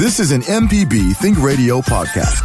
[0.00, 2.40] This is an MPB Think Radio podcast.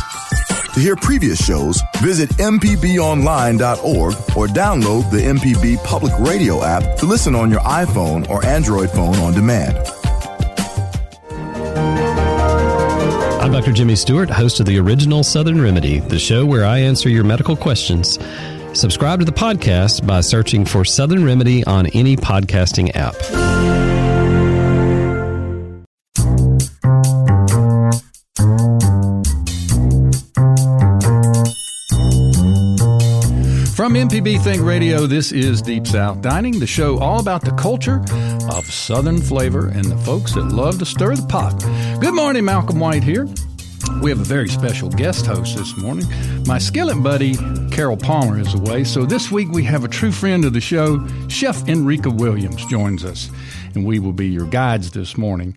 [0.73, 7.33] To hear previous shows, visit MPBOnline.org or download the MPB Public Radio app to listen
[7.33, 9.77] on your iPhone or Android phone on demand.
[13.41, 13.71] I'm Dr.
[13.71, 17.55] Jimmy Stewart, host of the original Southern Remedy, the show where I answer your medical
[17.55, 18.19] questions.
[18.73, 23.15] Subscribe to the podcast by searching for Southern Remedy on any podcasting app.
[33.95, 38.03] MPB Think Radio, this is Deep South Dining, the show all about the culture
[38.51, 41.57] of Southern flavor and the folks that love to stir the pot.
[42.01, 43.25] Good morning, Malcolm White here.
[44.01, 46.05] We have a very special guest host this morning.
[46.45, 47.35] My skillet buddy,
[47.71, 51.07] Carol Palmer, is away, so this week we have a true friend of the show,
[51.29, 53.31] Chef Enrika Williams, joins us,
[53.75, 55.55] and we will be your guides this morning.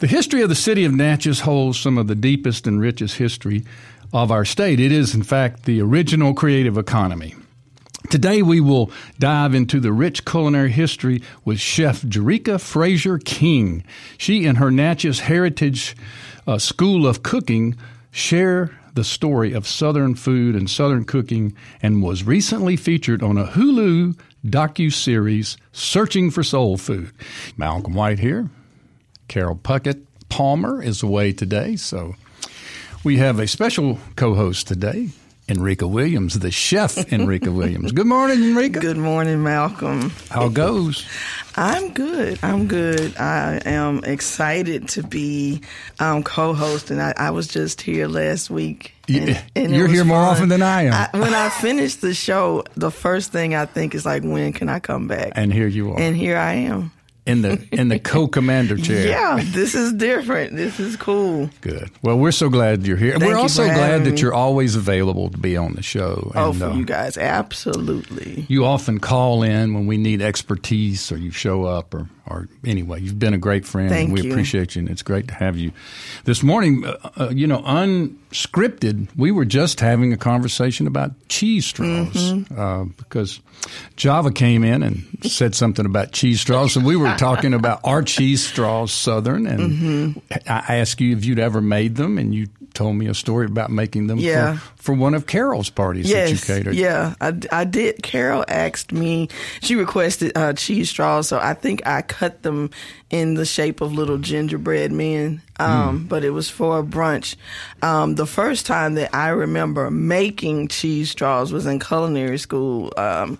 [0.00, 3.64] The history of the city of Natchez holds some of the deepest and richest history
[4.12, 4.80] of our state.
[4.80, 7.34] It is, in fact, the original creative economy.
[8.10, 13.84] Today, we will dive into the rich culinary history with Chef Jarita Frazier King.
[14.18, 15.96] She and her Natchez Heritage
[16.44, 17.76] uh, School of Cooking
[18.10, 23.46] share the story of Southern food and Southern cooking and was recently featured on a
[23.46, 27.12] Hulu docu-series, Searching for Soul Food.
[27.56, 28.50] Malcolm White here.
[29.28, 32.16] Carol Puckett Palmer is away today, so
[33.04, 35.10] we have a special co-host today,
[35.50, 37.90] Enrika Williams, the chef Enrika Williams.
[37.90, 38.80] Good morning, Enrika.
[38.80, 40.12] Good morning, Malcolm.
[40.30, 41.04] How goes?
[41.56, 42.38] I'm good.
[42.44, 43.16] I'm good.
[43.16, 45.60] I am excited to be
[45.98, 47.00] um, co-hosting.
[47.00, 48.94] I, I was just here last week.
[49.08, 50.28] And, and You're here more fun.
[50.36, 50.92] often than I am.
[50.92, 54.68] I, when I finish the show, the first thing I think is like, when can
[54.68, 55.32] I come back?
[55.34, 55.98] And here you are.
[56.00, 56.92] And here I am
[57.26, 59.06] in the in the co-commander chair.
[59.08, 60.56] Yeah, this is different.
[60.56, 61.50] This is cool.
[61.60, 61.90] Good.
[62.02, 63.12] Well, we're so glad you're here.
[63.12, 66.32] Thank we're you also glad that you're always available to be on the show.
[66.34, 68.46] Oh, and, for uh, you guys, absolutely.
[68.48, 73.00] You often call in when we need expertise, or you show up, or or anyway,
[73.00, 73.90] you've been a great friend.
[73.90, 74.30] Thank and we you.
[74.32, 75.72] appreciate you, and it's great to have you.
[76.24, 81.66] This morning, uh, uh, you know, unscripted, we were just having a conversation about cheese
[81.66, 82.58] straws Mm-hmm.
[82.60, 83.40] uh, because
[83.96, 88.02] Java came in and said something about cheese straws, and we were talking about our
[88.02, 90.18] cheese straws, Southern, and Mm-hmm.
[90.48, 93.68] I asked you if you'd ever made them, and you told me a story about
[93.70, 94.56] making them Yeah.
[94.76, 96.74] for, for one of Carol's parties that you catered.
[96.76, 98.02] yeah, I, I did.
[98.02, 99.28] Carol asked me;
[99.60, 102.70] she requested uh, cheese straws, so I think I cut them
[103.10, 105.42] in the shape of little gingerbread men.
[105.58, 107.36] Um, But it was for a brunch.
[107.82, 112.92] Um, the first time that I remember making cheese straws was in culinary school.
[112.96, 113.38] Um,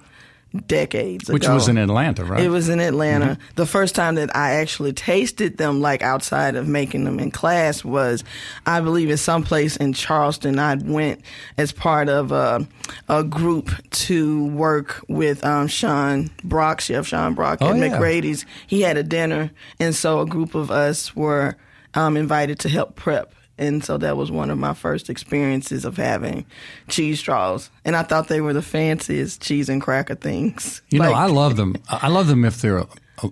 [0.66, 1.34] decades ago.
[1.34, 1.54] Which ago.
[1.54, 2.42] was in Atlanta, right?
[2.42, 3.38] It was in Atlanta.
[3.54, 7.84] The first time that I actually tasted them, like outside of making them in class,
[7.84, 8.24] was
[8.66, 10.58] I believe in some place in Charleston.
[10.58, 11.22] I went
[11.56, 12.66] as part of a,
[13.08, 17.88] a group to work with um, Sean Brock, Chef Sean Brock Oh, at yeah.
[17.98, 18.44] McCrady's.
[18.66, 21.56] He had a dinner, and so a group of us were
[21.94, 23.32] um, invited to help prep.
[23.60, 26.46] And so that was one of my first experiences of having
[26.88, 27.70] cheese straws.
[27.84, 30.82] And I thought they were the fanciest cheese and cracker things.
[30.90, 31.76] You know, I love them.
[31.88, 32.86] I love them if they're uh,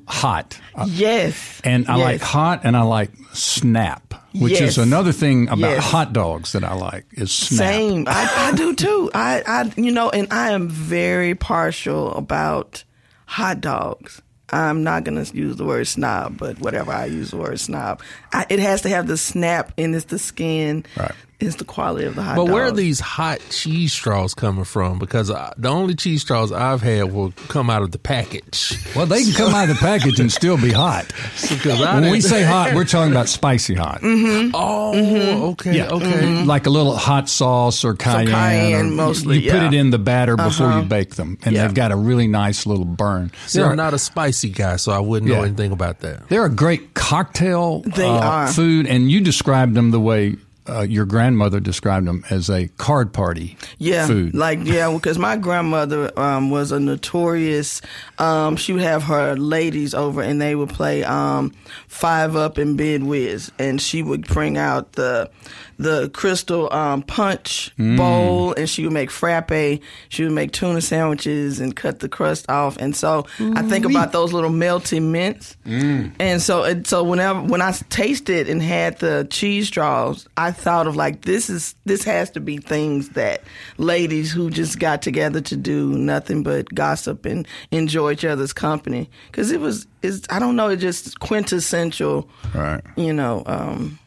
[0.07, 0.61] hot.
[0.75, 1.61] Uh, Yes.
[1.65, 2.05] And I yes.
[2.05, 4.73] like hot and I like snap, which Yes.
[4.73, 5.85] is another thing about Yes.
[5.91, 7.59] hot dogs that I like is snap.
[7.73, 8.05] Same.
[8.07, 9.11] I, I do too.
[9.15, 12.85] I, I, you know, and I am very partial about
[13.27, 14.21] hot dogs.
[14.51, 18.01] I'm not going to use the word snob, but whatever I use the word snob.
[18.33, 20.87] I, it has to have the snap and it's the skin.
[20.97, 21.13] Right.
[21.41, 22.53] It's the quality of the hot But dog.
[22.53, 24.99] where are these hot cheese straws coming from?
[24.99, 28.77] Because uh, the only cheese straws I've had will come out of the package.
[28.97, 31.07] Well, they can come out of the package and still be hot.
[31.49, 34.01] Because When we say hot, we're talking about spicy hot.
[34.03, 36.43] oh, okay, Yeah, okay.
[36.45, 38.27] like a little hot sauce or cayenne.
[38.27, 38.35] Mm-hmm.
[38.35, 39.69] cayenne or- mostly, You put yeah.
[39.69, 41.63] it in the batter before you bake them, and Yeah.
[41.67, 43.31] they've got a really nice little burn.
[43.47, 46.29] See, They're- I'm not a spicy guy, so I wouldn't know anything about that.
[46.29, 48.49] They're a great cocktail They uh, are.
[48.49, 50.37] food, and you described them the way
[50.69, 54.35] uh, your grandmother described them as a card party Yeah, food.
[54.35, 57.81] like yeah, because my grandmother um, was a notorious.
[58.19, 61.53] Um, she would have her ladies over, and they would play um,
[61.89, 65.31] five up and bid whist, and she would bring out the
[65.79, 67.97] the crystal um, punch Mm.
[67.97, 69.81] bowl, and she would make frappe.
[70.09, 74.11] She would make tuna sandwiches and cut the crust off, and so I think about
[74.13, 76.13] those little melty mints, Mm.
[76.19, 80.87] and so and so whenever when I tasted and had the cheese straws, I thought
[80.89, 83.43] of like this is this has to be things that
[83.79, 89.09] ladies who just got together to do nothing but gossip and enjoy each other's company
[89.31, 92.81] because it was is I don't know it just quintessential Right.
[92.97, 93.99] you know um,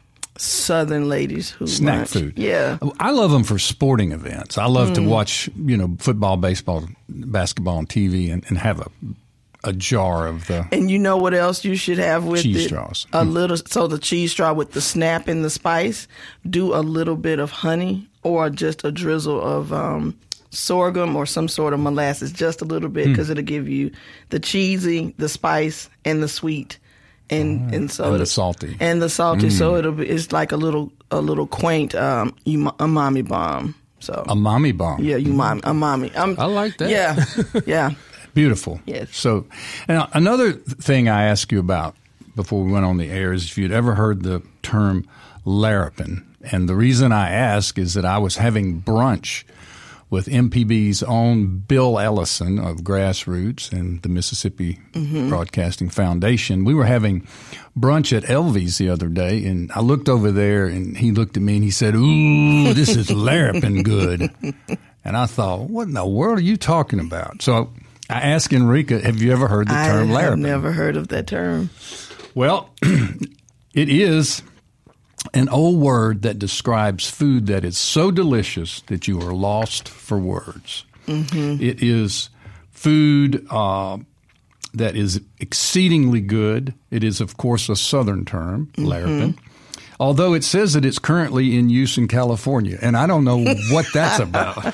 [0.42, 2.10] Southern ladies who snack lunch.
[2.10, 2.34] food.
[2.38, 2.78] Yeah.
[3.00, 4.58] I love them for sporting events.
[4.58, 5.08] I love to mm.
[5.08, 8.88] watch, you know, football, baseball, basketball on TV and, and have a
[9.64, 12.68] a jar of the And you know what else you should have with Cheese it?
[12.70, 13.06] straws.
[13.14, 13.32] A mm.
[13.32, 16.08] little so the cheese straw with the snap and the spice.
[16.50, 20.18] Do a little bit of honey or just a drizzle of um,
[20.50, 23.12] sorghum or some sort of molasses, just a little bit, mm.
[23.12, 23.92] because it'll give you
[24.30, 26.78] the cheesy, the spice, and the sweet,
[27.32, 28.78] and and so and the salty.
[28.80, 29.48] and the salty.
[29.48, 29.52] Mm.
[29.52, 33.76] So it'll be it's like a little a little quaint um, uma- umami bomb.
[34.00, 35.04] So a mommy bomb.
[35.04, 36.16] yeah, umami umami.
[36.16, 36.90] Um, I like that.
[36.90, 37.92] Yeah, yeah.
[38.34, 38.80] Beautiful.
[38.86, 39.16] Yes.
[39.16, 39.46] So,
[39.88, 41.96] and another thing I asked you about
[42.36, 45.06] before we went on the air is if you'd ever heard the term
[45.46, 46.24] larapin.
[46.52, 49.44] And the reason I ask is that I was having brunch
[50.12, 55.30] with MPB's own Bill Ellison of Grassroots and the Mississippi mm-hmm.
[55.30, 56.66] Broadcasting Foundation.
[56.66, 57.26] We were having
[57.80, 61.44] brunch at Elvie's the other day, and I looked over there, and he looked at
[61.44, 64.30] me and he said, "Ooh, this is larapin good."
[65.04, 67.42] And I thought, what in the world are you talking about?
[67.42, 67.72] So
[68.10, 71.28] I asked Enrika, have you ever heard the term I have never heard of that
[71.28, 71.72] term.
[72.36, 72.70] Well,
[73.74, 74.44] it is
[75.34, 80.18] an old word that describes food that is so delicious that you are lost for
[80.18, 80.86] words.
[81.08, 82.30] It is
[82.72, 83.98] food uh,
[84.74, 86.74] that is exceedingly good.
[86.90, 89.38] It is, of course, a southern term, larapin.
[90.00, 93.38] Although it says that it's currently in use in California, and I don't know
[93.72, 94.74] what that's about.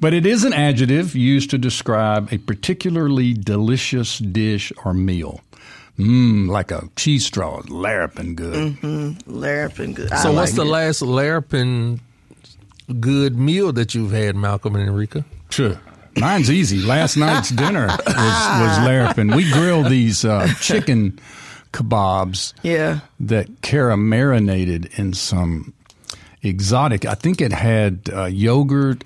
[0.00, 5.40] But it is an adjective used to describe a particularly delicious dish or meal.
[5.98, 8.76] Mmm, like a cheese straw, larapin good.
[8.76, 9.30] Mm-hmm.
[9.30, 10.08] Larapin good.
[10.08, 10.66] So I what's like the it.
[10.70, 12.00] last Larapin
[13.00, 15.24] good meal that you've had, Malcolm and Enrika?
[15.50, 15.78] Sure.
[16.16, 16.80] Mine's easy.
[16.82, 19.34] Last night's dinner was, was larapin.
[19.36, 21.18] We grilled these uh, chicken
[21.72, 23.00] kebabs Yeah.
[23.20, 25.72] that Kara marinated in some
[26.42, 27.04] exotic.
[27.06, 29.04] I think it had uh, yogurt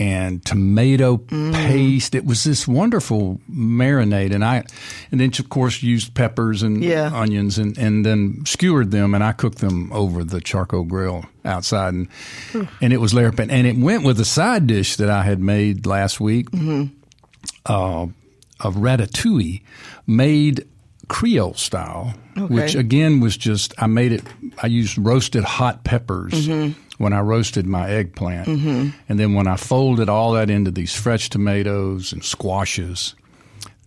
[0.00, 1.52] and tomato Mm.
[1.54, 2.14] paste.
[2.14, 4.64] It was this wonderful marinade, and I,
[5.12, 7.10] and then of course used peppers and Yeah.
[7.14, 11.94] onions, and and then skewered them, and I cooked them over the charcoal grill outside,
[11.94, 12.08] and
[12.80, 15.86] and it was larapin, and it went with a side dish that I had made
[15.86, 16.84] last week Mm-hmm.
[17.66, 18.06] uh,
[18.60, 19.60] of ratatouille,
[20.06, 20.64] made
[21.08, 24.22] Creole style, which again was just I made it.
[24.62, 26.72] I used roasted hot peppers Mm-hmm.
[27.00, 31.30] When I roasted my eggplant, and then when I folded all that into these fresh
[31.30, 33.14] tomatoes and squashes,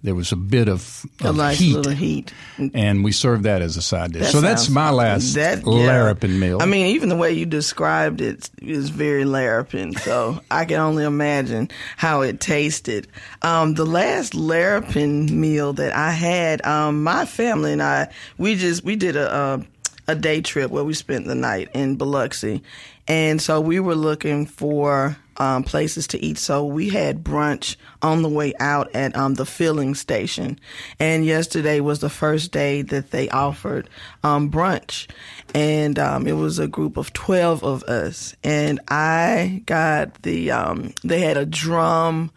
[0.02, 2.34] there was a bit of, A of nice heat, little heat.
[2.58, 4.24] and we served that as a side dish.
[4.24, 6.28] That so that's my last that, yeah.
[6.28, 6.58] meal.
[6.60, 9.96] I mean, even the way you described it is very larapin.
[10.00, 13.08] So I can only imagine how it tasted.
[13.44, 18.84] Um, the last larapin meal that I had, um, my family and I, we just
[18.84, 19.66] we did a, a
[20.08, 22.62] a day trip where we spent the night in Biloxi,
[23.08, 26.38] and so we were looking for um, places to eat.
[26.38, 30.60] So we had brunch on the way out at um, the filling station.
[31.00, 33.90] And yesterday was the first day that they offered
[34.24, 35.08] um, brunch.
[35.54, 38.36] And um, it was a group of 12 of us.
[38.44, 42.32] And I got the, um, they had a drum.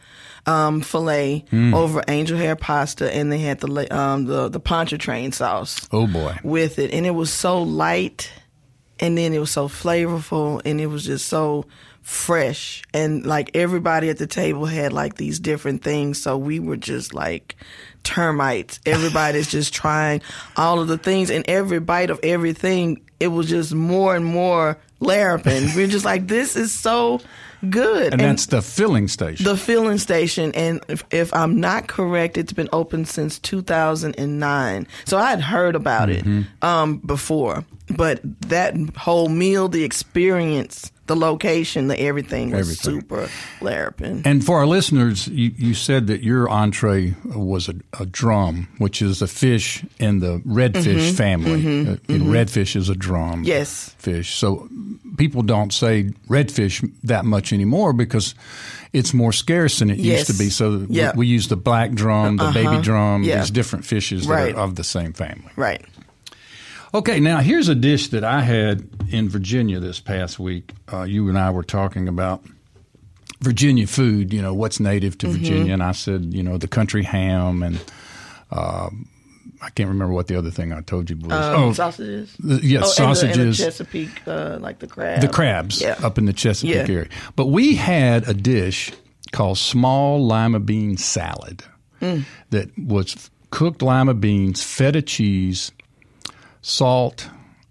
[0.48, 5.88] Um, filet over angel hair pasta, and they had the um, the the pontchartrain sauce
[5.90, 8.30] oh boy, with it, and it was so light,
[9.00, 11.66] and then it was so flavorful, and it was just so
[12.02, 16.76] fresh, and like everybody at the table had like these different things, so we were
[16.76, 17.56] just like
[18.04, 18.80] termites.
[18.86, 20.22] Everybody's just trying
[20.56, 24.78] all of the things, and every bite of everything, it was just more and more
[25.00, 25.74] larapin.
[25.76, 27.20] we're just like, this is so
[27.70, 29.44] good, and that's the filling station.
[29.44, 34.86] the filling station, and if, if I'm not correct, it's been open since 2009.
[35.04, 36.40] So I had heard about Mm-hmm.
[36.40, 37.64] it um, before,
[37.96, 43.00] but that whole meal, the experience, the location, the everything was Everything.
[43.00, 43.28] super
[43.60, 44.22] larapin.
[44.26, 49.00] And for our listeners, you, you said that your entree was a, a drum, which
[49.02, 51.52] is a fish in the redfish family.
[51.88, 53.44] Uh, and Redfish is a drum Mm-hmm.
[53.44, 53.94] Yes.
[53.98, 54.34] fish.
[54.34, 54.68] So
[55.16, 58.34] people don't say redfish that much anymore because
[58.92, 60.28] it's more scarce than it Yes.
[60.28, 60.50] used to be.
[60.50, 61.12] So we- Yeah.
[61.16, 63.40] we, use the black drum, the baby drum, Yeah.
[63.40, 64.54] these different fishes that Right.
[64.54, 65.50] are of the same family.
[65.56, 65.84] Right.
[66.94, 70.72] Okay, now here's a dish that I had in Virginia this past week.
[70.90, 72.44] Uh, you and I were talking about
[73.40, 75.32] Virginia food, you know, what's native Mm-hmm.
[75.32, 75.72] to Virginia.
[75.74, 77.80] And I said, you know, the country ham and
[78.50, 79.08] um
[79.62, 81.32] I can't remember what the other thing I told you was.
[81.32, 82.34] Um, sausages.
[82.38, 83.58] the- yes, Oh, and the- and the sausages.
[83.58, 85.20] Chesapeake, uh, like the crab.
[85.20, 85.96] the crabs Yeah.
[86.02, 86.94] up in the Chesapeake Yeah.
[86.94, 87.08] area.
[87.36, 88.92] But we had a dish
[89.32, 91.62] called small lima bean salad
[92.00, 92.24] Mm.
[92.50, 95.72] that was cooked lima beans, feta cheese,
[96.62, 97.28] salt,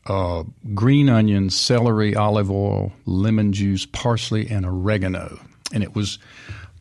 [0.08, 5.40] uh, green onions, celery, olive oil, lemon juice, parsley, and oregano.
[5.74, 6.20] And it was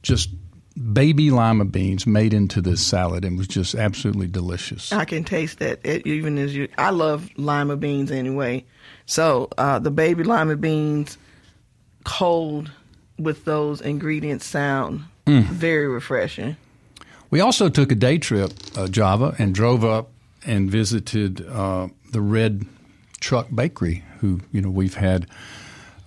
[0.03, 0.29] just
[0.93, 4.93] baby lima beans made into this salad and was just absolutely delicious.
[4.93, 5.81] I can taste that.
[5.85, 8.65] It, even as you, I love lima beans anyway.
[9.07, 11.19] So uh, the baby lima beans,
[12.05, 12.71] cold
[13.19, 16.57] with those ingredients, sound very refreshing.
[17.31, 20.11] We also took a day trip, uh, Java, and drove up
[20.45, 22.67] and visited uh, the Red
[23.21, 25.27] Truck Bakery, who you know we've had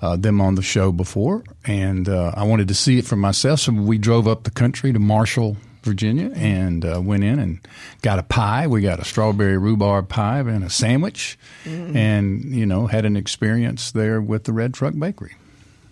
[0.01, 3.61] uh, them on the show before, and uh, I wanted to see it for myself.
[3.61, 7.59] So we drove up the country to Marshall, Virginia, and uh, went in and
[8.01, 8.67] got a pie.
[8.67, 13.91] We got a strawberry rhubarb pie and a sandwich, and you know had an experience
[13.91, 15.35] there with the Red Truck Bakery.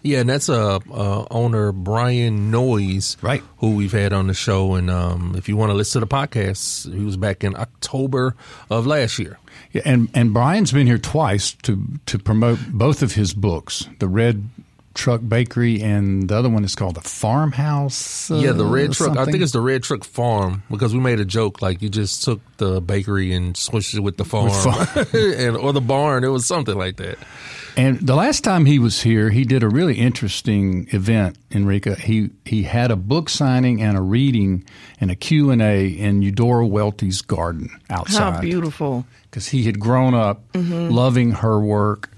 [0.05, 3.41] Yeah, and that's uh, uh, owner Brian Noyes, Right.
[3.57, 6.13] Who we've had on the show, and um, if you want to listen to the
[6.15, 8.35] podcast, he was back in October
[8.69, 9.39] of last year.
[9.71, 14.07] Yeah, and and Brian's been here twice to to promote both of his books, the
[14.07, 14.47] Red
[14.93, 18.29] Truck Bakery, and the other one is called the Farmhouse.
[18.31, 19.17] uh, yeah, the red truck.
[19.17, 22.23] I think it's the red truck farm because we made a joke like you just
[22.23, 24.87] took the bakery and switched it with the farm, farm.
[25.13, 26.23] and or the barn.
[26.23, 27.17] It was something like that.
[27.77, 31.97] And the last time he was here, he did a really interesting event, Enrika.
[31.97, 34.63] He he had a book signing and a reading
[35.01, 38.33] and a Q&A in Eudora Welty's garden outside.
[38.35, 39.05] How beautiful.
[39.29, 42.09] Because he had grown up loving her work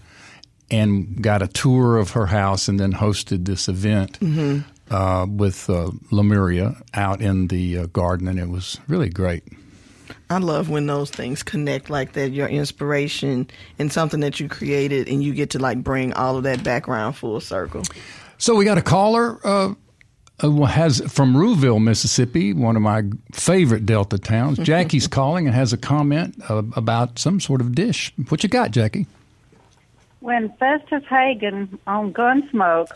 [0.70, 4.20] and got a tour of her house and then hosted this event
[4.92, 9.44] uh, with uh, Lemuria out in the uh, garden, and it was really great.
[10.30, 12.32] I love when those things connect like that.
[12.32, 16.44] Your inspiration and something that you created, and you get to like bring all of
[16.44, 17.84] that background full circle.
[18.38, 19.74] So we got a caller uh,
[20.42, 24.58] uh, has from Ruleville, Mississippi, one of my favorite Delta towns.
[24.64, 28.14] Jackie's calling and has a comment uh, about some sort of dish.
[28.30, 29.08] What you got, Jackie?
[30.28, 32.92] when Festus Hagen on Gunsmoke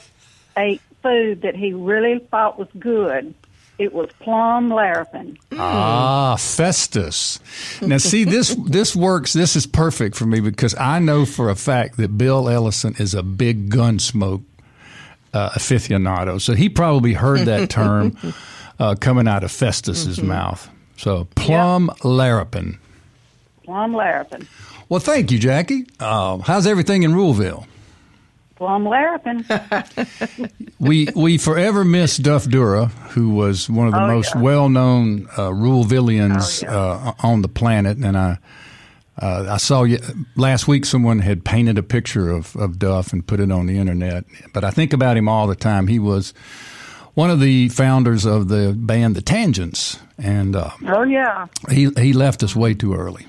[0.57, 3.33] ate food that he really thought was good,
[3.81, 5.38] it was plum larapin.
[5.53, 7.39] Ah, Festus.
[7.81, 9.33] Now, see this this works.
[9.33, 13.13] This is perfect for me because I know for a fact that Bill Ellison is
[13.13, 14.43] a big Gunsmoke
[15.33, 18.15] uh, aficionado, so he probably heard that term
[18.79, 20.69] uh, coming out of Festus's mouth.
[20.97, 22.77] So, plum larapin.
[23.63, 24.45] Plum larapin.
[24.89, 25.88] Well, thank you, Jackie.
[26.00, 27.65] Uh, how's everything in Ruleville?
[28.62, 29.41] Plum larapin.
[30.80, 34.41] We we forever miss Duff Dorrough, who was one of the Oh, most yeah.
[34.41, 37.10] well known uh, Rulevillians Oh, yeah.
[37.10, 38.38] uh, on the planet, and I.
[39.20, 40.00] Uh, I saw you,
[40.36, 43.77] last week someone had painted a picture of, of Duff and put it on the
[43.77, 44.24] internet.
[44.53, 45.86] But I think about him all the time.
[45.88, 46.34] He was
[47.13, 52.13] one of the founders of the band The Tangents, and uh, oh, yeah, he he
[52.13, 53.25] left us way too early.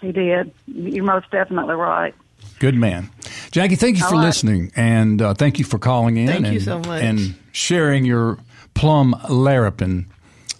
[0.00, 0.52] he did.
[0.66, 2.14] You're most definitely right.
[2.64, 3.10] Good man.
[3.50, 4.26] Jackie, thank you for All right.
[4.26, 7.02] listening and uh, thank you for calling in Thank you and, so much.
[7.02, 8.38] and sharing your
[8.72, 10.06] plum larapin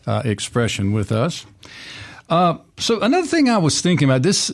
[0.07, 1.47] uh, expression with us.
[2.29, 4.51] Uh, so another thing I was thinking about this,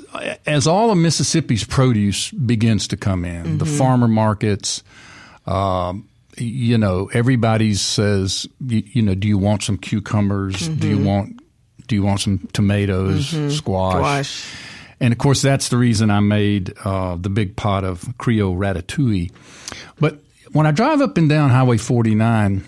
[0.47, 3.79] as all of Mississippi's produce begins to come in, the Mm-hmm.
[3.79, 4.85] farmer markets,
[5.47, 10.69] um, you know, everybody says, you, you know, do you want some cucumbers?
[10.69, 10.89] Do Mm-hmm.
[11.03, 11.41] you want
[11.89, 13.97] do you want some tomatoes, squash?
[13.97, 14.47] Squash.
[15.01, 19.33] And of course, that's the reason I made uh, the big pot of Creole ratatouille.
[19.99, 20.19] But
[20.53, 22.65] when I drive up and down Highway 49,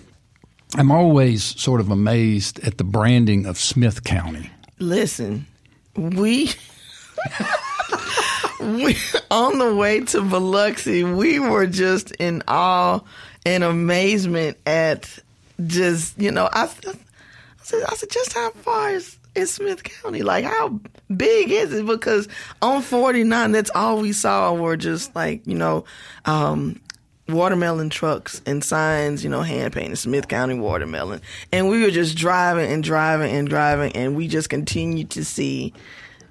[0.77, 4.51] I'm always sort of amazed at the branding of Smith County.
[4.79, 5.47] Listen,
[5.95, 6.51] we
[8.61, 8.97] we
[9.31, 13.01] on the way to Biloxi, we were just in awe
[13.45, 15.19] and amazement at
[15.67, 16.95] just you know I, I
[17.63, 20.23] said I said just how far is is Smith County?
[20.23, 20.81] Like how
[21.15, 21.87] big is it?
[21.87, 22.29] Because
[22.61, 25.85] on forty nine, that's all we saw were just like you know.
[26.25, 26.81] um
[27.29, 31.21] watermelon trucks and signs, you know, hand painted Smith County watermelon.
[31.51, 35.73] And we were just driving and driving and driving and we just continued to see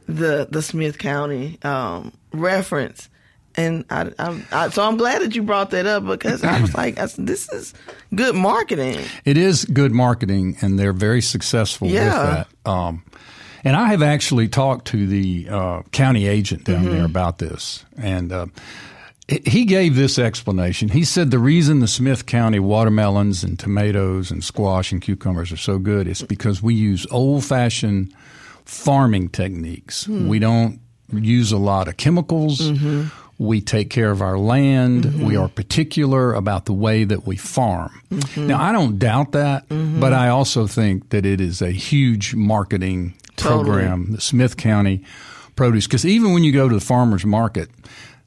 [0.07, 3.09] the the Smith County um, reference.
[3.55, 6.73] And I, I, I, so I'm glad that you brought that up because I was
[6.75, 7.73] like, this is
[8.15, 8.99] good marketing.
[9.25, 12.03] It is good marketing, and they're very successful Yeah.
[12.37, 12.69] with that.
[12.71, 13.03] Um,
[13.63, 18.31] and I have actually talked to the uh, county agent down there about this, and
[18.31, 18.45] uh,
[19.27, 20.89] he- gave this explanation.
[20.89, 25.57] He said the reason the Smith County watermelons and tomatoes and squash and cucumbers are
[25.57, 28.13] so good is because we use old fashioned
[28.65, 30.07] farming techniques.
[30.07, 30.79] We don't
[31.13, 32.61] use a lot of chemicals.
[33.41, 35.03] We take care of our land.
[35.05, 35.25] Mm-hmm.
[35.25, 37.91] We are particular about the way that we farm.
[38.11, 38.45] Mm-hmm.
[38.45, 39.99] Now, I don't doubt that, mm-hmm.
[39.99, 43.63] but I also think that it is a huge marketing Totally.
[43.63, 45.03] program the Smith County
[45.55, 47.71] produce because even when you go to the farmers market,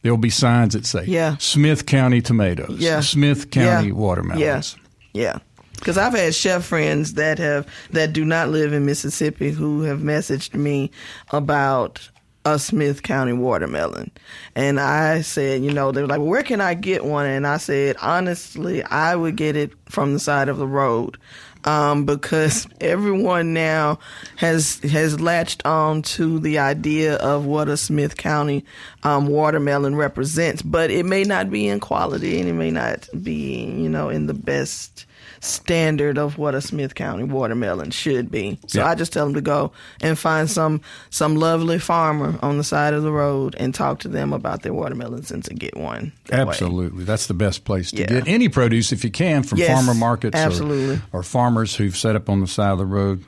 [0.02, 1.36] there'll be signs that say Yeah.
[1.38, 2.98] Smith County tomatoes, Yeah.
[2.98, 3.94] Smith County Yeah.
[3.94, 4.76] watermelons.
[5.12, 5.38] Yeah, yeah.
[5.76, 10.00] Because I've had chef friends that have that do not live in Mississippi who have
[10.00, 10.90] messaged me
[11.30, 12.10] about
[12.44, 14.10] a Smith County watermelon,
[14.54, 17.56] and I said, you know, they were like, "Where can I get one?" And I
[17.56, 21.18] said, honestly, I would get it from the side of the road.
[21.66, 23.98] Um, because everyone now
[24.36, 28.66] has has latched on to the idea of what a Smith County
[29.02, 33.64] um, watermelon represents, but it may not be in quality and it may not be,
[33.64, 35.06] you know, in the best
[35.44, 38.58] standard of what a Smith County watermelon should be.
[38.66, 38.88] So Yeah.
[38.88, 42.94] I just tell them to go and find some some lovely farmer on the side
[42.94, 46.12] of the road and talk to them about their watermelons and to get one.
[46.28, 46.52] that way.
[46.52, 47.04] Absolutely.
[47.04, 48.06] That's the best place to Yeah.
[48.06, 51.00] get any produce if you can from Yes, farmer markets or- absolutely.
[51.12, 53.22] Or, farmers who've set up on the side of the road.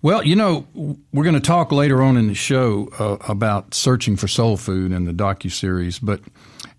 [0.00, 0.66] Well, you know,
[1.12, 4.92] we're going to talk later on in the show uh, about searching for soul food
[4.92, 6.20] in the docu series, but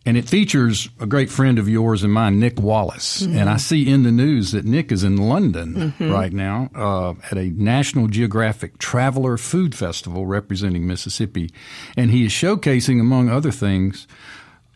[0.10, 3.22] and it features a great friend of yours and mine, Nick Wallace.
[3.22, 3.38] Mm-hmm.
[3.38, 7.38] And I see in the news that Nick is in London right now uh, at
[7.38, 11.51] a National Geographic Traveler Food Festival representing Mississippi,
[11.96, 14.08] and he is showcasing, among other things,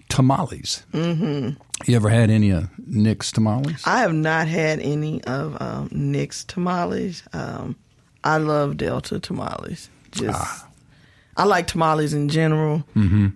[0.07, 0.85] tamales.
[0.93, 1.59] Mm-hmm.
[1.89, 3.81] You ever had any of Nick's tamales?
[3.87, 7.23] I have not had any of um, Nick's tamales.
[7.33, 7.75] Um,
[8.23, 9.89] I love Delta tamales.
[10.11, 10.69] Just, Ah.
[11.37, 13.29] I like tamales in general, mm-hmm.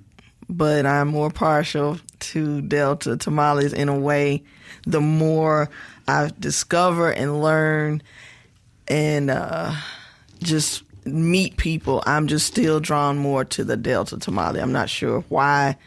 [0.50, 4.44] But I'm more partial to Delta tamales in a way.
[4.86, 5.70] The more
[6.08, 8.02] I discover and learn,
[8.88, 9.74] and uh,
[10.42, 14.62] just meet people, I'm just still drawn more to the Delta tamale.
[14.62, 15.78] I'm not sure why,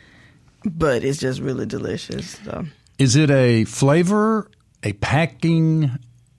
[0.64, 2.38] but it's just really delicious.
[2.44, 2.66] So.
[2.98, 4.50] Is it a flavor,
[4.82, 5.90] a packing,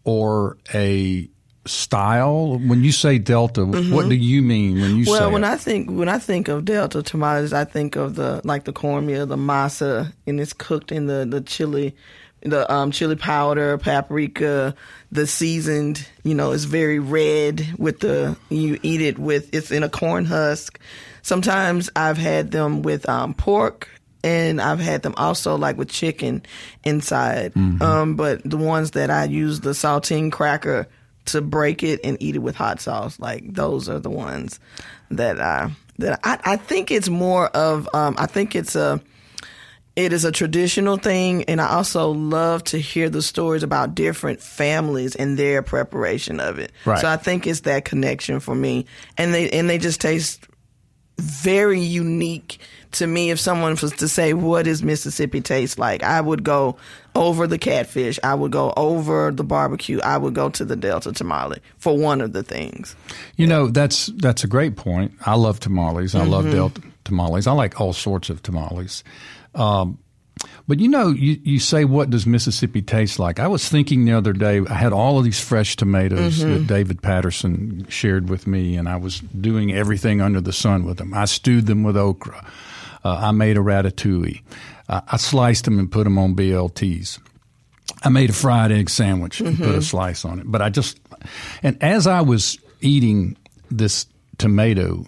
[0.03, 1.29] or a
[1.65, 2.57] style?
[2.57, 5.11] When you say Delta, what do you mean when you Mm-hmm.
[5.11, 5.47] Well, when it?
[5.47, 9.25] I think when I think of Delta tamales, I think of the like the cornmeal,
[9.25, 11.95] the masa, and it's cooked in the the chili,
[12.41, 14.75] the um, chili powder, paprika,
[15.11, 16.07] the seasoned.
[16.23, 20.25] You know, it's very red with the you eat it with it's in a corn
[20.25, 20.79] husk.
[21.21, 23.87] Sometimes I've had them with um, pork.
[24.23, 26.43] And I've had them also like with chicken
[26.83, 27.53] inside.
[27.81, 30.87] Um, but the ones that I use the saltine cracker
[31.31, 33.19] to break it and eat it with hot sauce.
[33.19, 34.59] Like those are the ones
[35.09, 39.01] that I that I, I think it's more of um, I think it's a
[39.95, 44.41] it is a traditional thing and I also love to hear the stories about different
[44.41, 46.71] families and their preparation of it.
[46.85, 46.99] Right.
[46.99, 48.85] So I think it's that connection for me.
[49.17, 50.47] And they and they just taste
[51.21, 52.59] very unique
[52.91, 56.75] to me if someone was to say what does mississippi taste like i would go
[57.15, 61.11] over the catfish i would go over the barbecue i would go to the delta
[61.13, 62.95] tamale for one of the things
[63.37, 65.13] You know, that's that's a great point.
[65.25, 66.15] I love tamales.
[66.15, 66.53] I love Mm-hmm.
[66.55, 67.47] Delta tamales.
[67.47, 69.03] I like all sorts of tamales.
[69.55, 69.97] Um,
[70.67, 73.39] but you know, you, you say, what does Mississippi taste like?
[73.39, 76.53] I was thinking the other day, I had all of these fresh tomatoes Mm-hmm.
[76.53, 80.97] that David Patterson shared with me, and I was doing everything under the sun with
[80.97, 81.13] them.
[81.13, 82.45] I stewed them with okra.
[83.03, 84.41] Uh, I made a ratatouille.
[84.87, 87.19] Uh, I sliced them and put them on BLTs.
[88.03, 90.45] I made a fried egg sandwich and put a slice on it.
[90.49, 90.99] But I just,
[91.63, 93.37] and as I was eating
[93.69, 94.05] this
[94.37, 95.05] tomato,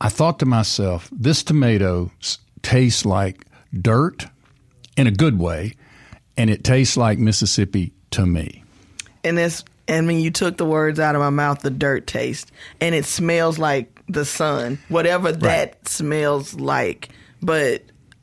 [0.00, 2.10] I thought to myself, this tomato
[2.62, 3.44] tastes like
[3.80, 4.26] dirt
[4.96, 5.74] in a good way,
[6.36, 8.62] and it tastes like Mississippi to me.
[9.24, 12.50] and it's I mean, you took the words out of my mouth, the dirt taste,
[12.80, 17.10] and it smells like the sun, whatever that smells like.
[17.40, 17.82] But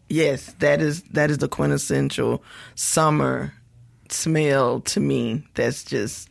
[0.10, 2.44] yes, that is that is the quintessential
[2.76, 3.54] summer
[4.10, 5.44] smell to me.
[5.54, 6.30] That's just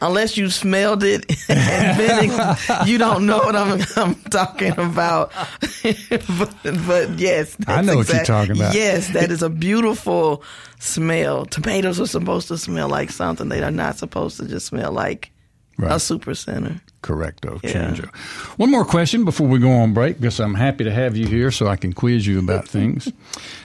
[0.00, 2.56] unless you smelled it and been,
[2.86, 5.32] you don't know what I'm, I'm talking about.
[5.82, 6.54] but,
[6.86, 8.74] but yes, I know what you're talking about.
[8.74, 10.42] Yes, that is a beautiful
[10.78, 11.46] smell.
[11.46, 13.48] Tomatoes are supposed to smell like something.
[13.48, 15.30] They are not supposed to just smell like
[15.78, 16.00] a Right.
[16.00, 16.80] super center.
[17.02, 17.72] Correcto, Yeah.
[17.90, 18.08] changeo.
[18.56, 21.50] One more question before we go on break, because I'm happy to have you here
[21.50, 23.12] so I can quiz you about things.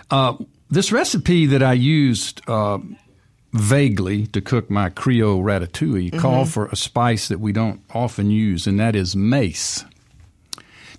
[0.09, 0.33] Uh,
[0.69, 2.79] this recipe that I used uh,
[3.53, 8.67] vaguely to cook my Creole ratatouille call for a spice that we don't often use,
[8.67, 9.83] and that is mace.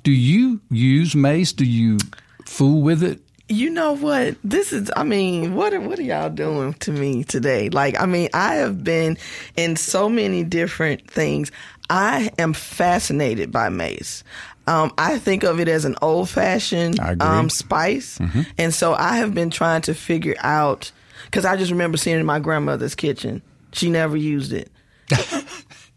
[0.02, 1.52] Do you use mace?
[1.52, 1.98] Do you
[2.44, 3.20] fool with it?
[3.48, 4.36] You know what?
[4.42, 4.90] This is.
[4.96, 7.68] I mean, what are what are y'all doing to me today?
[7.68, 9.18] Like, I mean, I have been
[9.56, 11.52] in so many different things.
[11.90, 14.24] I am fascinated by mace.
[14.66, 16.98] Um, I think of it as an old fashioned.
[16.98, 17.20] Mm-hmm.
[17.20, 18.18] um, spice,
[18.56, 20.92] and so I have been trying to figure out
[21.33, 23.40] because I just remember seeing it in my grandmother's kitchen.
[23.73, 24.71] She never used it.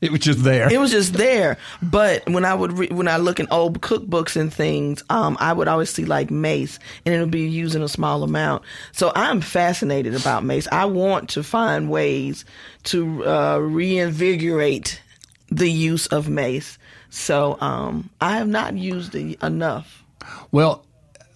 [0.02, 0.72] It was just there.
[0.72, 1.58] It was just there.
[1.82, 5.54] But when I would re- when I look in old cookbooks and things, um, I
[5.54, 8.64] would always see like mace, and it would be used in a small amount.
[8.92, 10.68] So I'm fascinated about mace.
[10.72, 12.44] I want to find ways
[12.84, 15.02] to uh, reinvigorate
[15.50, 16.78] the use of mace.
[17.10, 20.04] So um, I have not used it enough.
[20.52, 20.86] Well,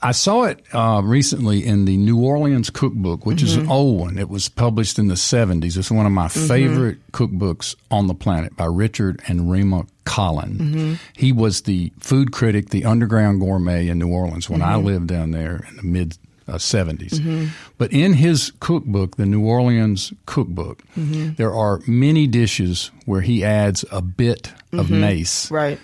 [0.02, 3.72] I saw it uh, recently in the New Orleans cookbook, which is an mm-hmm.
[3.72, 4.18] old one.
[4.18, 5.78] It was published in the 70s.
[5.78, 6.48] It's one of my mm-hmm.
[6.48, 10.58] favorite cookbooks on the planet by Richard and Rima Collin.
[10.58, 10.94] Mm-hmm.
[11.14, 15.32] He was the food critic, the underground gourmet in New Orleans when I lived down
[15.32, 17.50] there in the mid uh, 70s.
[17.78, 23.84] But in his cookbook, the New Orleans cookbook, there are many dishes where he adds
[23.92, 25.80] a bit of mace Right.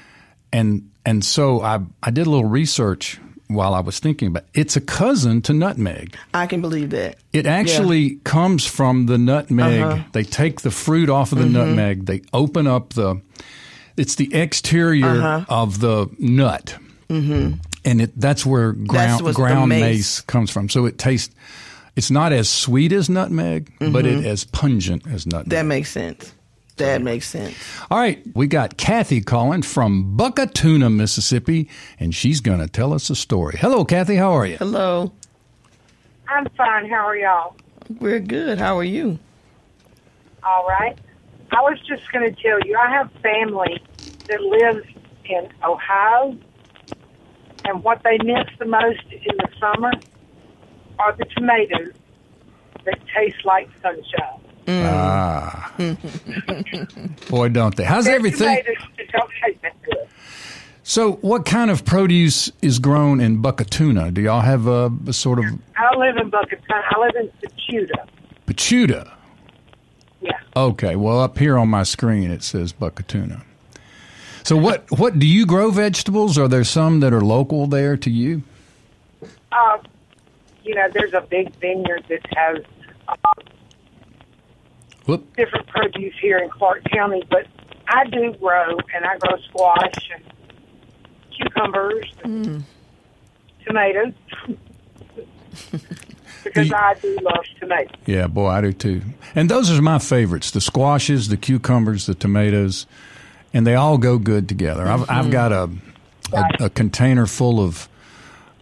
[0.53, 4.75] and and so I I did a little research while I was thinking about it's
[4.75, 6.15] a cousin to nutmeg.
[6.33, 7.17] I can believe that.
[7.33, 9.81] It actually comes from the nutmeg.
[9.81, 10.03] Uh-huh.
[10.13, 11.53] They take the fruit off of the mm-hmm.
[11.53, 12.05] nutmeg.
[12.05, 13.21] They open up the
[13.97, 15.45] it's the exterior uh-huh.
[15.47, 16.75] of the nut,
[17.09, 17.59] mm-hmm.
[17.85, 19.81] and it that's where ground what's the ground mace.
[19.81, 20.21] mace.
[20.21, 20.69] comes from.
[20.69, 21.33] So it tastes.
[21.95, 24.19] It's not as sweet as nutmeg, but mm-hmm.
[24.19, 25.51] it as pungent as nutmeg.
[25.51, 26.33] That makes sense.
[26.77, 27.55] That makes sense.
[27.89, 33.09] All right, we got Kathy calling from Buckatunna, Mississippi, and she's going to tell us
[33.09, 33.57] a story.
[33.57, 34.15] Hello, Kathy.
[34.17, 34.57] How are you?
[34.57, 35.13] Hello.
[36.27, 36.89] I'm fine.
[36.89, 37.55] How are y'all?
[37.99, 38.57] We're good.
[38.57, 39.19] How are you?
[40.43, 40.97] All right.
[41.51, 43.81] I was just going to tell you, I have family
[44.27, 44.85] that lives
[45.25, 46.37] in Ohio,
[47.63, 49.91] and what they miss the most in the summer
[50.99, 51.93] are the tomatoes
[52.83, 54.41] that taste like sunshine.
[54.67, 55.73] Ah.
[57.29, 57.83] Boy, don't they.
[57.83, 58.47] How's everything?
[58.47, 60.07] Tomatoes that don't taste that good.
[60.83, 64.13] So, what kind of produce is grown in Buckatunna?
[64.13, 66.83] Do y'all have a, a sort of I live in Buckatown.
[66.91, 68.07] I live in Sechuda.
[68.45, 69.11] pachuta?
[70.21, 70.31] Yeah.
[70.55, 73.43] Okay, well, up here on my screen it says Buckatunna.
[74.43, 76.37] So, what, what do you grow vegetables?
[76.37, 78.43] Are there some that are local there to you?
[79.51, 79.77] Uh,
[80.63, 82.63] you know, there's a big vineyard that has
[83.07, 83.15] uh,
[85.05, 85.35] Whoop.
[85.35, 87.47] different produce here in Clarke County, but
[87.87, 90.23] I do grow, and I grow squash and
[91.31, 92.63] cucumbers, and mm.
[93.65, 94.13] tomatoes,
[96.43, 97.95] because You- I do love tomatoes.
[98.05, 99.01] Yeah, boy, I do too.
[99.35, 102.87] And those are my favorites: the squashes, the cucumbers, the tomatoes,
[103.53, 104.87] and they all go good together.
[104.87, 105.29] I've, I've mm-hmm.
[105.29, 105.69] got a,
[106.33, 107.87] a a container full of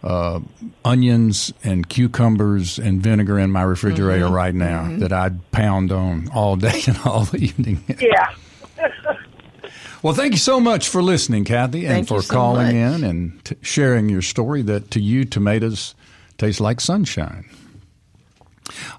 [0.04, 0.40] uh,
[0.84, 6.56] onions and cucumbers and vinegar in my refrigerator right now that I'd pound on all
[6.56, 7.84] day and all evening.
[8.00, 8.34] Yeah.
[10.04, 13.00] well, thank you so much for listening, Kathy, and Thank for so calling much.
[13.00, 14.62] in and t- sharing your story.
[14.62, 15.96] That to you, tomatoes
[16.38, 17.50] taste like sunshine.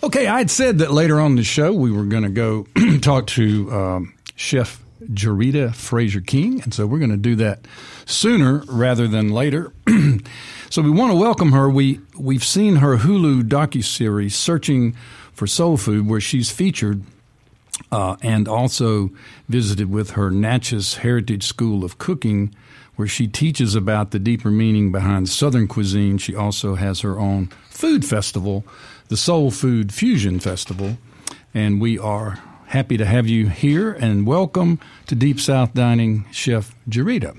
[0.03, 2.67] Okay, I had said that later on the show we were going to go
[3.01, 7.67] talk to um, Chef Jarita Frazier King, and so we're going to do that
[8.07, 9.73] sooner rather than later.
[10.75, 11.71] so we want to welcome her.
[11.71, 14.97] We we've seen her Hulu docuseries "Searching
[15.33, 17.05] for Soul Food," where she's featured
[17.93, 19.11] uh, and also
[19.49, 22.53] visited with her Natchez Heritage School of Cooking,
[22.97, 26.19] where she teaches about the deeper meaning behind Southern cuisine.
[26.19, 28.65] She also has her own food festival,
[29.07, 30.99] the Soul Food Fusion Festival,
[31.55, 36.75] and we are happy to have you here and welcome to Deep South Dining, Chef
[36.89, 37.37] Jarita.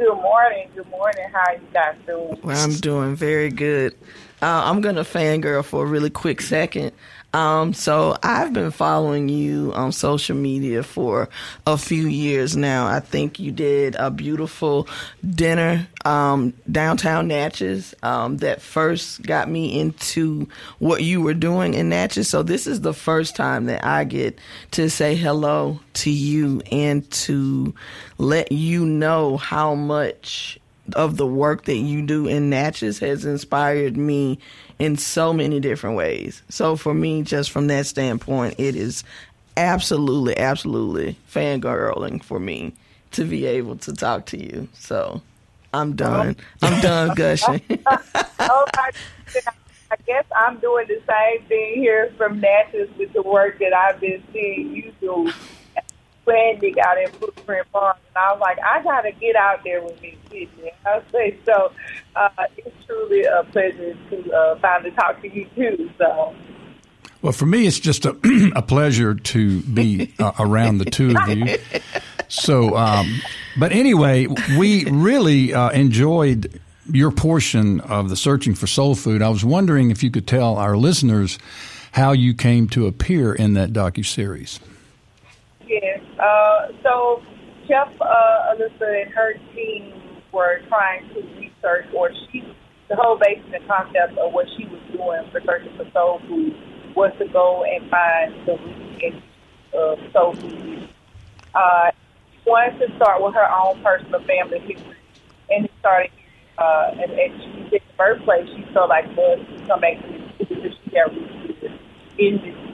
[0.00, 0.66] Good morning.
[0.74, 1.26] Good morning.
[1.30, 2.40] How you guys doing?
[2.42, 3.92] Well, I'm doing very good.
[4.40, 6.92] Uh, I'm going to fangirl for a really quick second.
[7.32, 11.28] Um, so I've been following you on social media for
[11.66, 12.86] a few years now.
[12.86, 14.88] I think you did a beautiful
[15.24, 21.88] dinner um, downtown Natchez um, that first got me into what you were doing in
[21.88, 22.28] Natchez.
[22.28, 24.38] So this is the first time that I get
[24.72, 27.74] to say hello to you and to
[28.18, 30.58] let you know how much
[30.94, 34.38] of the work that you do in Natchez has inspired me
[34.80, 36.42] in so many different ways.
[36.48, 39.04] So for me, just from that standpoint, it is
[39.56, 42.72] absolutely, absolutely fangirling for me
[43.12, 44.68] to be able to talk to you.
[44.74, 45.20] So
[45.74, 46.36] I'm done.
[46.62, 46.66] Oh.
[46.66, 47.62] I'm done gushing.
[48.42, 48.90] Oh, I,
[49.92, 54.00] I guess I'm doing the same thing here from Natchez with the work that I've
[54.00, 55.30] been seeing you do.
[56.30, 59.82] Randy got in Footprint Farm, and I was like, I got to get out there
[59.82, 60.70] with me, kitchen.
[60.86, 61.72] I say so.
[62.14, 65.90] Uh, it's truly a pleasure to uh, finally talk to you too.
[65.98, 66.34] So.
[67.22, 68.16] Well, for me, it's just a,
[68.54, 71.58] a pleasure to be uh, around the two of you.
[72.28, 73.20] So, um,
[73.58, 79.20] but anyway, we really uh, enjoyed your portion of the Searching for Soul Food.
[79.20, 81.38] I was wondering if you could tell our listeners
[81.92, 84.60] how you came to appear in that docu series.
[85.70, 86.02] Yes.
[86.18, 87.22] Uh, so
[87.68, 89.94] Chef uh, Alisa and her team
[90.32, 92.42] were trying to research, or she,
[92.88, 96.54] the whole basis and concept of what she was doing for searching for soul food
[96.96, 99.22] was to go and find the root
[99.72, 100.88] of soul food.
[101.54, 101.90] Uh,
[102.44, 104.98] wanted to start with her own personal family history,
[105.50, 106.10] and started.
[106.58, 108.48] Uh, and, and she did the birthplace.
[108.56, 111.78] She felt like was to come back to the because she roots
[112.18, 112.69] in this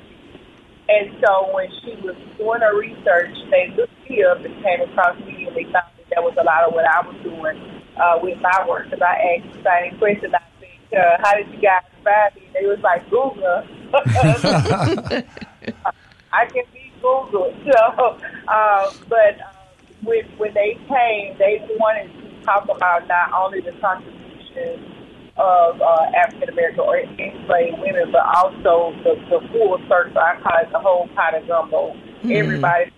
[0.88, 5.18] and so when she was doing her research, they looked me up and came across
[5.26, 8.18] me, and they found that there was a lot of what I was doing uh,
[8.22, 8.84] with my work.
[8.84, 10.34] Because I asked the same question.
[10.34, 13.66] I said, uh, "How did you guys find me?" And they was like, "Google."
[16.32, 17.52] I can be Google.
[17.66, 19.50] So, uh, but uh,
[20.04, 24.95] when when they came, they wanted to talk about not only the contribution
[25.38, 30.18] of uh, African American or enslaved women, but also the, the full circle.
[30.18, 31.92] I call it the whole pot of gumbo.
[31.92, 32.32] Mm-hmm.
[32.32, 32.92] Everybody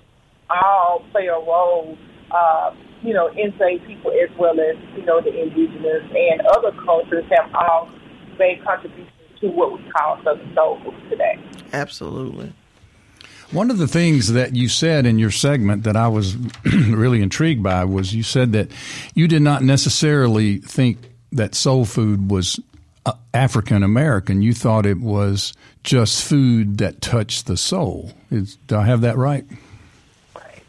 [0.51, 1.98] all play a role.
[2.31, 7.24] Uh, you know, enslaved people as well as you know the indigenous and other cultures
[7.31, 7.88] have all
[8.38, 11.38] made contributions to what we call Southern soul food today.
[11.72, 12.53] Absolutely.
[13.51, 17.62] One of the things that you said in your segment that I was really intrigued
[17.62, 18.70] by was you said that
[19.14, 20.98] you did not necessarily think
[21.32, 22.60] that soul food was
[23.06, 24.42] uh, African American.
[24.42, 28.12] You thought it was just food that touched the soul.
[28.30, 29.44] Is, do I have that right?
[30.34, 30.62] Right,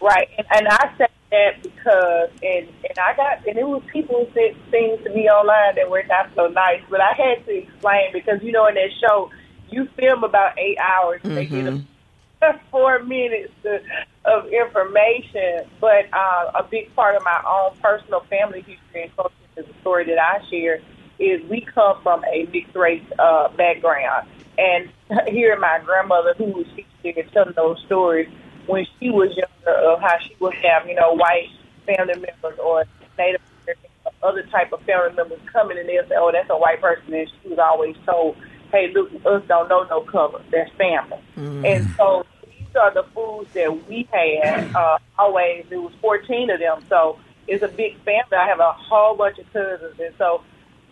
[0.00, 0.28] right.
[0.38, 4.32] And, and I said that because, and and I got, and it was people who
[4.32, 8.12] said things to me online that were not so nice, but I had to explain
[8.12, 9.30] because you know in that show
[9.70, 11.34] you film about eight hours, mm-hmm.
[11.34, 13.80] they get a, four minutes to,
[14.24, 19.34] of information, but uh, a big part of my own personal family history and culture
[19.56, 20.80] is the story that I share,
[21.18, 24.28] is we come from a mixed race uh, background.
[24.58, 24.90] And
[25.28, 28.28] hearing my grandmother, who was teaching telling those stories,
[28.66, 31.48] when she was younger, of how she would have, you know, white
[31.86, 32.84] family members or
[33.18, 33.90] Native American,
[34.22, 37.12] other type of family members coming and they'll say, oh, that's a white person.
[37.14, 38.36] And she was always told,
[38.70, 40.42] hey, look, us don't know no color.
[40.50, 41.18] That's family.
[41.36, 41.66] Mm.
[41.66, 45.66] And so these are the foods that we had uh, always.
[45.68, 46.84] There was 14 of them.
[46.88, 48.36] So it's a big family.
[48.36, 50.42] I have a whole bunch of cousins, and so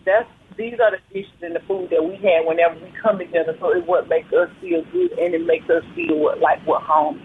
[0.05, 3.55] that's these are the dishes and the food that we have whenever we come together.
[3.59, 6.83] So it's what makes us feel good, and it makes us feel what like what
[6.83, 7.21] home.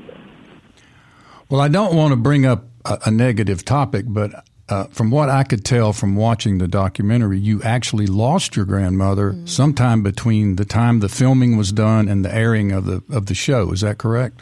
[1.48, 5.28] Well, I don't want to bring up a, a negative topic, but uh, from what
[5.28, 9.46] I could tell from watching the documentary, you actually lost your grandmother mm-hmm.
[9.46, 13.34] sometime between the time the filming was done and the airing of the of the
[13.34, 13.70] show.
[13.72, 14.40] Is that correct?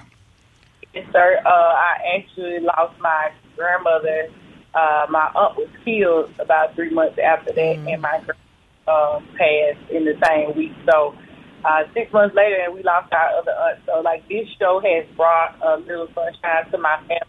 [0.94, 1.40] Yes, sir.
[1.44, 4.28] Uh, I actually lost my grandmother
[4.74, 7.92] uh, my aunt was killed about three months after that, mm.
[7.92, 8.16] and my
[8.86, 10.72] um, passed in the same week.
[10.90, 11.14] So
[11.64, 13.80] uh, six months later, and we lost our other aunt.
[13.86, 17.20] So like this show has brought a little sunshine to my family.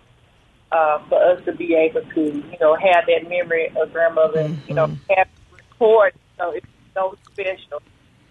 [0.71, 4.67] Uh, for us to be able to, you know, have that memory of grandmother, mm-hmm.
[4.67, 5.13] you know, mm-hmm.
[5.15, 7.81] have record, so it's so special.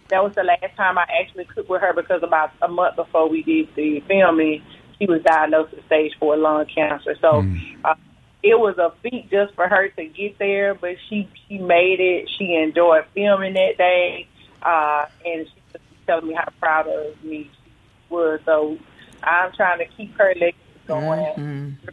[0.09, 3.29] That was the last time I actually cooked with her because about a month before
[3.31, 4.63] we did the filming,
[4.99, 7.17] she was diagnosed with stage four lung cancer.
[7.21, 7.57] So mm.
[7.85, 7.95] uh,
[8.45, 12.29] it was a feat just for her to get there, but she she made it.
[12.39, 14.29] She enjoyed filming that day,
[14.63, 17.73] uh, and she was telling me how proud of me she
[18.11, 18.41] was.
[18.45, 18.77] So
[19.23, 21.89] I'm trying to keep her legacy going mm-hmm.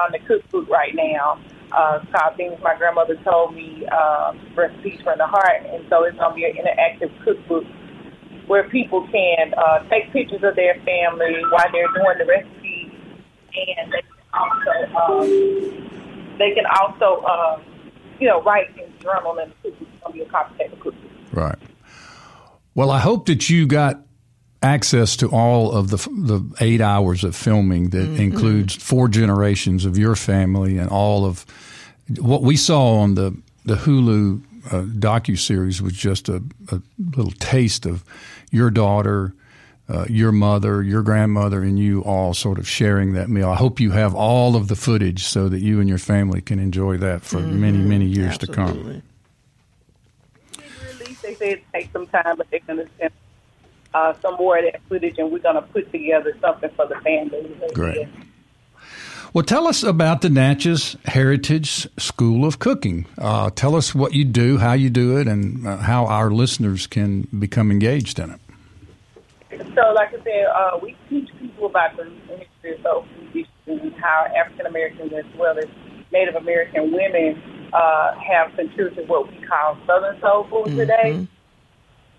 [0.00, 1.40] on the cookbook right now.
[1.70, 6.18] Uh, called Things My Grandmother Told Me, uh, Recipes from the Heart, and so it's
[6.18, 7.64] going to be an interactive cookbook
[8.46, 12.92] where people can uh, take pictures of their family while they're doing the recipes,
[13.54, 14.02] and they
[14.34, 15.92] also um,
[16.38, 17.60] they can also, uh,
[18.18, 21.10] you know, write and journal and it's going to be a copy of cookie.
[21.32, 21.58] Right.
[22.74, 24.00] Well, I hope that you got
[24.62, 28.22] access to all of the the eight hours of filming that mm-hmm.
[28.22, 31.44] includes four generations of your family and all of
[32.20, 36.80] what we saw on the the Hulu uh, docu series was just a, a,
[37.16, 38.04] little taste of
[38.50, 39.34] your daughter
[39.92, 43.50] uh, your mother, your grandmother, and you all sort of sharing that meal.
[43.50, 46.58] I hope you have all of the footage so that you and your family can
[46.58, 47.60] enjoy that for mm-hmm.
[47.60, 49.02] many, many years Absolutely.
[50.54, 50.62] to come.
[50.98, 53.12] Release, they said it takes some time, but they're going to send
[53.92, 56.94] uh, some more of that footage, and we're going to put together something for the
[57.00, 57.54] family.
[57.74, 58.08] Great.
[59.34, 63.04] Well, tell us about the Natchez Heritage School of Cooking.
[63.18, 66.86] Uh, tell us what you do, how you do it, and uh, how our listeners
[66.86, 68.40] can become engaged in it.
[69.74, 73.06] So, like I said, uh, we teach people about the history of soul
[73.66, 75.66] and how African Americans as well as
[76.12, 80.78] Native American women uh, have contributed what we call Southern soul food mm-hmm.
[80.78, 81.26] today.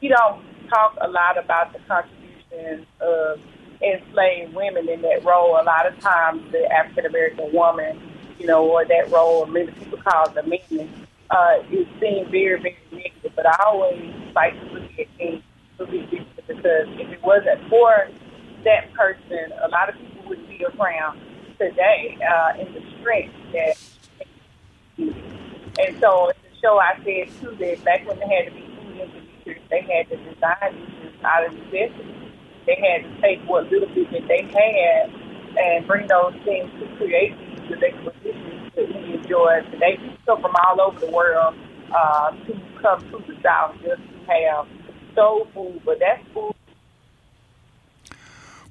[0.02, 3.39] We don't talk a lot about the contributions of
[3.82, 5.60] enslaved women in that role.
[5.60, 8.00] A lot of times, the African American woman,
[8.39, 12.62] you know, or that role, many people call it the man, uh, is seen very,
[12.62, 13.34] very negative.
[13.36, 15.43] But I always like to look at things
[15.80, 18.10] little different because if it wasn't for
[18.64, 21.20] that person, a lot of people wouldn't be around
[21.58, 23.78] today uh, in the strength that.
[25.80, 28.62] And so, in the show, I said too that back when they had to be
[28.62, 32.32] food engineers, they had to design these out of necessity.
[32.66, 35.12] They had to take what little bit that they had
[35.58, 39.98] and bring those things to create these delicious dishes that we enjoy today.
[39.98, 41.56] People come from all over the world
[41.94, 44.68] uh, to come to the South just to have
[45.15, 46.54] soul food, but that's food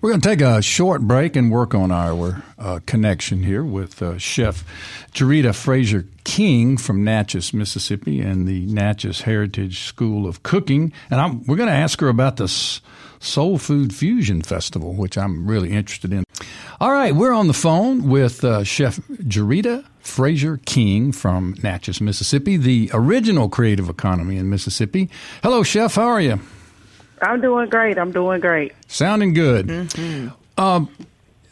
[0.01, 4.03] We're going to take a short break and work on our uh, connection here with
[4.03, 4.65] uh, Chef
[5.13, 10.93] Jarita Frazier King from Natchez, Mississippi, and the Natchez Heritage School of Cooking.
[11.11, 12.81] And I'm, we're going to ask her about this
[13.21, 16.25] Soul Food Fusion Festival, which I'm really interested in.
[16.83, 22.57] All right, we're on the phone with uh, Chef Jarita Frazier King from Natchez, Mississippi,
[22.57, 25.09] the original creative economy in Mississippi.
[25.45, 25.95] Hello, Chef.
[25.95, 26.41] How are you?
[27.23, 27.99] I'm doing great.
[27.99, 28.73] I'm doing great.
[28.89, 29.93] Sounding good.
[30.59, 30.89] Um,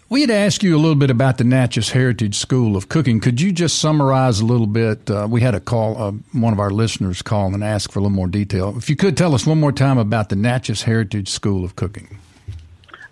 [0.09, 3.21] we had asked you a little bit about the Natchez Heritage School of Cooking.
[3.21, 5.09] Could you just summarize a little bit?
[5.09, 8.03] Uh, we had a call, uh, one of our listeners call and ask for a
[8.03, 8.77] little more detail.
[8.77, 12.19] If you could tell us one more time about the Natchez Heritage School of Cooking.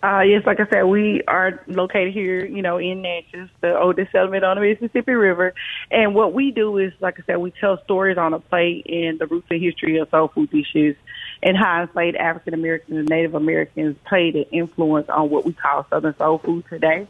[0.00, 4.12] Uh, yes, like I said, we are located here, you know, in Natchez, the oldest
[4.12, 5.54] settlement on the Mississippi River.
[5.90, 9.18] And what we do is, like I said, we tell stories on a plate and
[9.18, 10.94] the roots and history of soul food dishes
[11.42, 15.84] and how enslaved African Americans and Native Americans played an influence on what we call
[15.90, 17.08] Southern soul food today.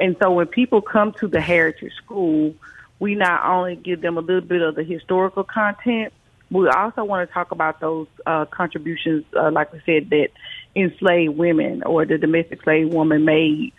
[0.00, 2.54] And so when people come to the Heritage School,
[2.98, 6.12] we not only give them a little bit of the historical content,
[6.50, 10.28] we also want to talk about those uh, contributions, uh, like we said, that
[10.76, 13.72] enslaved women or the domestic slave woman made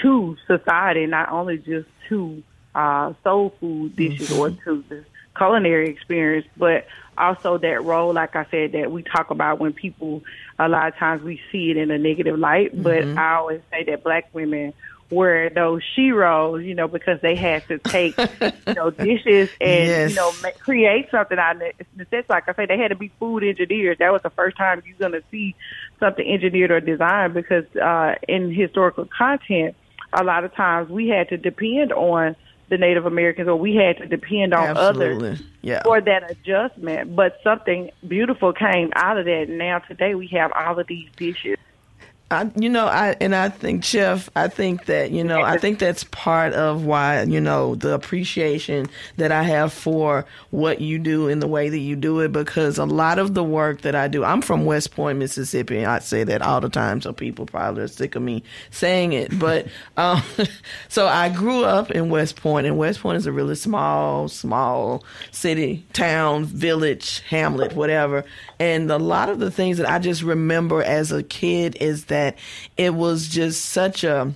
[0.00, 2.42] to society, not only just to
[2.74, 5.04] uh, soul food dishes or to the
[5.36, 6.86] culinary experience, but
[7.16, 10.22] also that role, like I said, that we talk about when people,
[10.58, 13.84] a lot of times we see it in a negative light, but I always say
[13.84, 14.72] that black women
[15.12, 19.86] were those she roles, you know, because they had to take, you know, dishes and,
[19.86, 20.10] Yes.
[20.10, 21.86] you know, ma- create something out of it.
[21.96, 23.98] The like I say, they had to be food engineers.
[23.98, 25.54] That was the first time you're going to see
[26.00, 29.76] something engineered or designed because uh, in historical content,
[30.12, 32.34] a lot of times we had to depend on
[32.70, 35.28] the Native Americans or we had to depend on Absolutely.
[35.28, 35.82] others Yeah.
[35.82, 37.14] for that adjustment.
[37.14, 39.48] But something beautiful came out of that.
[39.48, 41.58] And now today we have all of these dishes.
[42.32, 45.78] I, you know, I and I think, Chef, I think that you know, I think
[45.78, 48.86] that's part of why you know the appreciation
[49.18, 52.32] that I have for what you do in the way that you do it.
[52.32, 55.86] Because a lot of the work that I do, I'm from West Point, Mississippi, and
[55.86, 59.38] I say that all the time, so people probably are sick of me saying it.
[59.38, 59.66] But
[59.98, 60.22] um,
[60.88, 65.04] so I grew up in West Point, and West Point is a really small, small
[65.32, 68.24] city, town, village, hamlet, whatever.
[68.58, 72.21] And a lot of the things that I just remember as a kid is that
[72.76, 74.32] it was just such a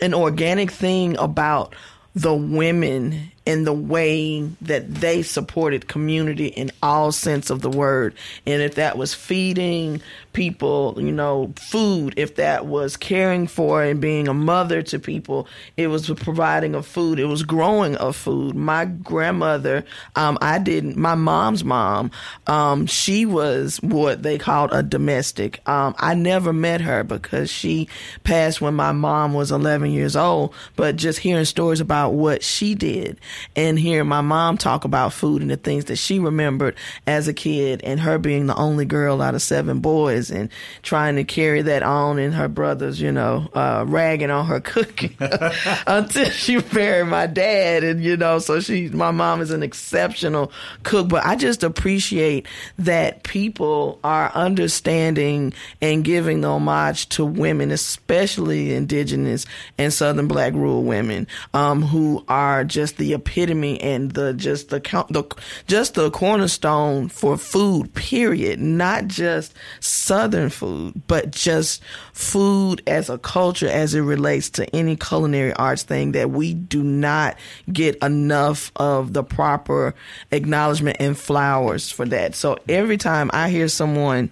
[0.00, 1.74] an organic thing about
[2.14, 8.14] the women and the way that they supported community in all sense of the word.
[8.46, 10.02] And if that was feeding
[10.34, 15.48] people, you know, food, if that was caring for and being a mother to people,
[15.76, 18.54] it was providing of food, it was growing of food.
[18.54, 19.84] My grandmother,
[20.16, 22.10] um, I didn't, my mom's mom,
[22.46, 25.66] um, she was what they called a domestic.
[25.66, 27.88] Um, I never met her because she
[28.22, 32.74] passed when my mom was 11 years old, but just hearing stories about what she
[32.74, 33.18] did
[33.56, 37.32] and hearing my mom talk about food and the things that she remembered as a
[37.32, 40.50] kid and her being the only girl out of seven boys and
[40.82, 45.16] trying to carry that on and her brothers, you know, uh, ragging on her cooking
[45.86, 47.84] until she married my dad.
[47.84, 52.46] And, you know, so she, my mom is an exceptional cook, but I just appreciate
[52.78, 59.46] that people are understanding and giving the homage to women, especially indigenous
[59.78, 64.80] and southern black rural women, um, who are just the epitome and the just the
[64.80, 65.24] count the
[65.66, 67.92] just the cornerstone for food.
[67.94, 68.58] Period.
[68.60, 74.96] Not just southern food, but just food as a culture as it relates to any
[74.96, 77.36] culinary arts thing that we do not
[77.72, 79.94] get enough of the proper
[80.30, 82.34] acknowledgement and flowers for that.
[82.34, 84.30] So every time I hear someone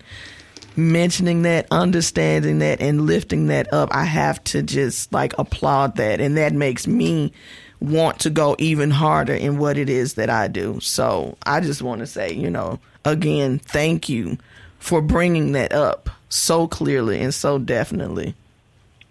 [0.78, 6.20] mentioning that, understanding that, and lifting that up, I have to just like applaud that.
[6.20, 7.32] And that makes me
[7.80, 10.80] want to go even harder in what it is that I do.
[10.80, 14.38] So I just want to say, you know, again, thank you
[14.78, 18.34] for bringing that up so clearly and so definitely.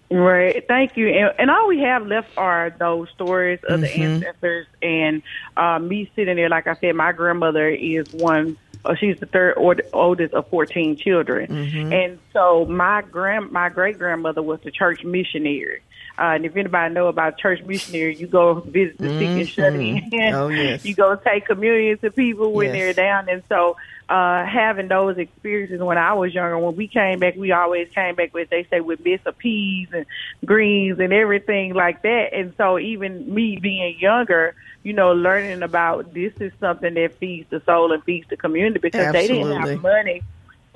[0.09, 0.65] Right.
[0.67, 1.09] Thank you.
[1.09, 5.21] And, and all we have left are those stories of the ancestors and
[5.57, 6.47] uh, me sitting there.
[6.49, 8.57] Like I said, my grandmother is one.
[8.85, 11.51] Uh, she's the third or oldest of fourteen children,
[11.91, 15.81] and so my grand my great grandmother was the church missionary.
[16.19, 19.73] Uh, and if anybody know about church missionary, you go visit the sick and shut
[19.75, 20.33] in.
[20.33, 20.83] Oh, yes.
[20.85, 22.73] you go take communion to people when Yes.
[22.73, 23.29] they're down.
[23.29, 23.77] And so,
[24.09, 28.15] uh, having those experiences when I was younger, when we came back, we always came
[28.15, 30.05] back with, they say, with bits of peas and
[30.45, 32.29] greens and everything like that.
[32.33, 37.49] And so even me being younger, you know, learning about this is something that feeds
[37.49, 40.23] the soul and feeds the community because they didn't have money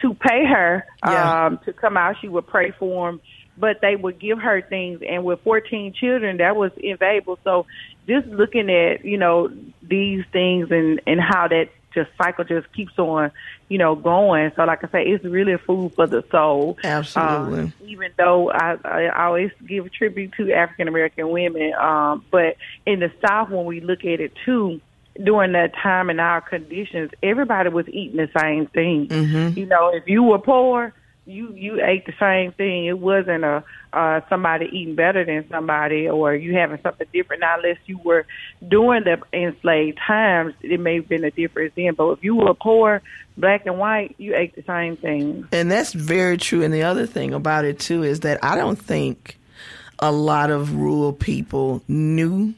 [0.01, 1.45] to pay her Yeah.
[1.45, 2.17] um, to come out.
[2.19, 3.21] She would pray for them,
[3.61, 5.01] but they would give her things.
[5.07, 7.37] And with 14 children, that was invaluable.
[7.43, 7.67] So
[8.07, 9.51] just looking at, you know,
[9.83, 13.31] these things and, and how that just cycle just keeps on,
[13.69, 14.51] you know, going.
[14.55, 16.79] So like I say, it's really food for the soul.
[16.83, 17.59] Absolutely.
[17.59, 22.57] Um, even though I, I always give tribute to African American women, um, but
[22.87, 24.81] in the South, when we look at it too,
[25.21, 29.07] during that time and our conditions, everybody was eating the same thing.
[29.07, 29.59] Mm-hmm.
[29.59, 30.95] You know, if you were poor,
[31.25, 32.85] you you ate the same thing.
[32.85, 33.63] It wasn't a
[33.93, 37.41] uh, somebody eating better than somebody, or you having something different.
[37.41, 38.25] Now, unless you were
[38.67, 41.93] during the enslaved times, it may have been a difference then.
[41.93, 43.01] But if you were poor,
[43.37, 45.47] black and white, you ate the same thing.
[45.51, 46.63] And that's very true.
[46.63, 49.37] And the other thing about it too is that I don't think
[49.99, 52.53] a lot of rural people knew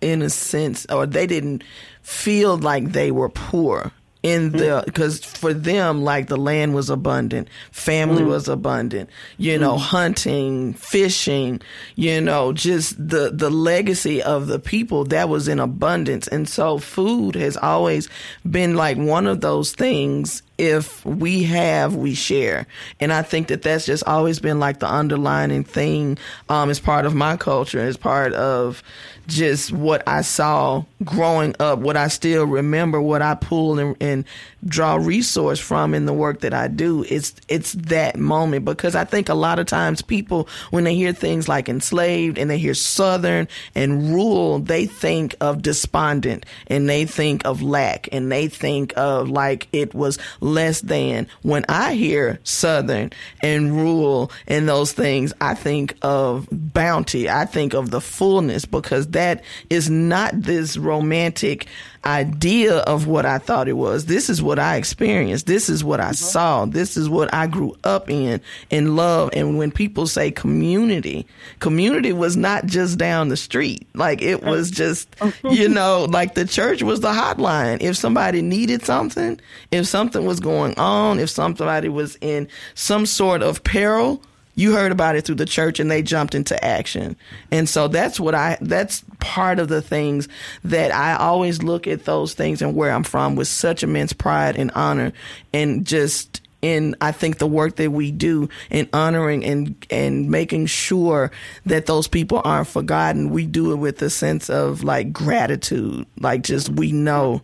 [0.00, 1.64] in a sense or they didn't
[2.02, 3.92] feel like they were poor
[4.22, 4.56] in hmm?
[4.58, 8.28] the because for them like the land was abundant family hmm.
[8.28, 9.82] was abundant you know hmm.
[9.82, 11.60] hunting fishing
[11.94, 16.28] you know just the the legacy of the people that was in abundance.
[16.28, 18.08] And so food has always
[18.48, 22.66] been like one of those things if we have, we share.
[22.98, 27.06] And I think that that's just always been like the underlining thing um, as part
[27.06, 28.82] of my culture, as part of
[29.28, 34.24] just what I saw growing up, what I still remember, what I pull and, and
[34.66, 37.04] draw resource from in the work that I do.
[37.08, 41.12] It's it's that moment because I think a lot of times people when they hear
[41.12, 47.04] things like enslaved and they hear southern and rural, they think of despondent and they
[47.04, 50.18] think of lack and they think of like it was
[50.48, 51.28] less than.
[51.42, 57.30] When I hear southern and rural and those things, I think of bounty.
[57.30, 61.66] I think of the fullness because that is not this romantic
[62.04, 64.06] idea of what I thought it was.
[64.06, 65.46] This is what I experienced.
[65.46, 66.14] This is what I mm-hmm.
[66.14, 66.64] saw.
[66.64, 68.40] This is what I grew up in
[68.70, 69.30] and love.
[69.32, 71.26] And when people say community,
[71.60, 73.86] community was not just down the street.
[73.94, 77.80] Like it was just, you know, like the church was the hotline.
[77.80, 79.40] If somebody needed something,
[79.70, 84.22] if something was going on, if somebody was in some sort of peril,
[84.58, 87.16] you heard about it through the church and they jumped into action.
[87.52, 90.28] And so that's what I, that's part of the things
[90.64, 94.56] that I always look at those things and where I'm from with such immense pride
[94.58, 95.12] and honor
[95.52, 100.66] and just, in I think the work that we do in honoring and and making
[100.66, 101.30] sure
[101.66, 106.42] that those people aren't forgotten, we do it with a sense of like gratitude, like
[106.42, 107.42] just we know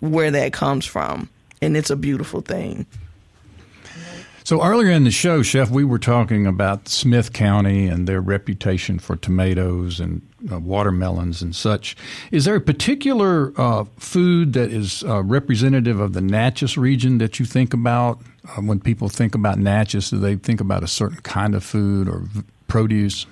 [0.00, 1.30] where that comes from,
[1.62, 2.84] and it's a beautiful thing.
[4.50, 8.98] So earlier in the show, Chef, we were talking about Smith County and their reputation
[8.98, 11.96] for tomatoes and uh, watermelons and such.
[12.32, 17.38] Is there a particular uh, food that is uh, representative of the Natchez region that
[17.38, 20.10] you think about uh, when people think about Natchez?
[20.10, 23.26] Do they think about a certain kind of food or v- produce?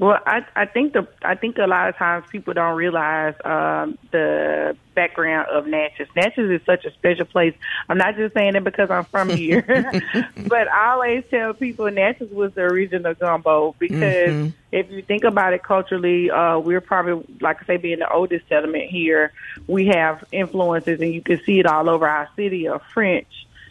[0.00, 3.98] Well, I I think the I think a lot of times people don't realize um,
[4.12, 6.08] the background of Natchez.
[6.16, 7.54] Natchez is such a special place.
[7.86, 9.60] I'm not just saying it because I'm from here,
[10.46, 15.52] but I always tell people Natchez was the original gumbo because if you think about
[15.52, 19.34] it culturally, uh, we're probably like I say being the oldest settlement here.
[19.66, 23.28] We have influences, and you can see it all over our city of French,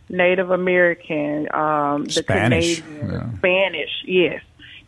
[0.10, 3.38] Native American, um, the Spanish, Canadian, yeah.
[3.40, 4.42] Spanish, yes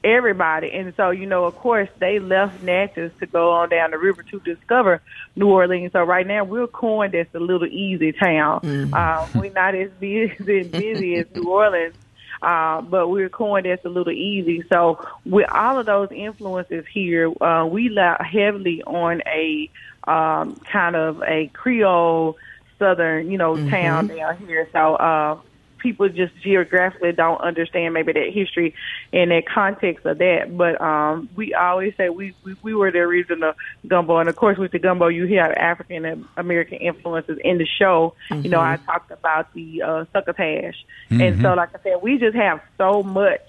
[0.03, 0.71] everybody.
[0.71, 4.23] And so, you know, of course, they left Natchez to go on down the river
[4.23, 5.01] to discover
[5.35, 5.91] New Orleans.
[5.93, 8.61] So right now, we're coined as a little easy town.
[8.93, 11.95] Uh, we're not as busy, busy as New Orleans.
[12.41, 14.63] Uh, but we're coined as a little easy.
[14.67, 19.69] So with all of those influences here, uh, we rely heavily on a
[20.05, 22.37] um, kind of a Creole
[22.79, 24.67] Southern, you know, town down here.
[24.73, 25.37] So uh,
[25.81, 28.73] people just geographically don't understand maybe that history
[29.11, 30.55] and that context of that.
[30.55, 33.53] But um, we always say we, we we were the original
[33.87, 38.15] gumbo, and of course with the gumbo you hear African American influences in the show.
[38.29, 40.75] You know, I talked about the uh, succotash,
[41.09, 43.41] and so like I said, we just have so much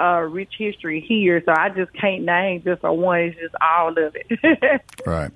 [0.00, 1.42] uh, rich history here.
[1.44, 3.20] So I just can't name just a one.
[3.20, 4.82] It's just all of it.
[5.06, 5.30] Right.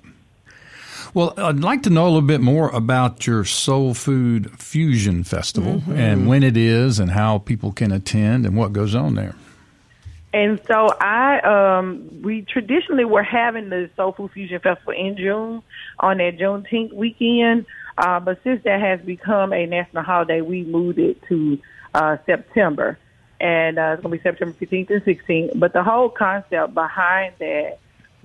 [1.13, 5.81] Well, I'd like to know a little bit more about your Soul Food Fusion Festival
[5.89, 9.35] and when it is and how people can attend and what goes on there.
[10.33, 15.63] And so I, um, we traditionally were having the Soul Food Fusion Festival in June
[15.99, 17.65] on that Juneteenth weekend.
[17.97, 21.57] Uh, but since that has become a national holiday, we moved it to
[21.93, 22.99] uh, September.
[23.39, 25.59] And uh, it's going to be September 15th and 16th.
[25.59, 27.79] But the whole concept behind that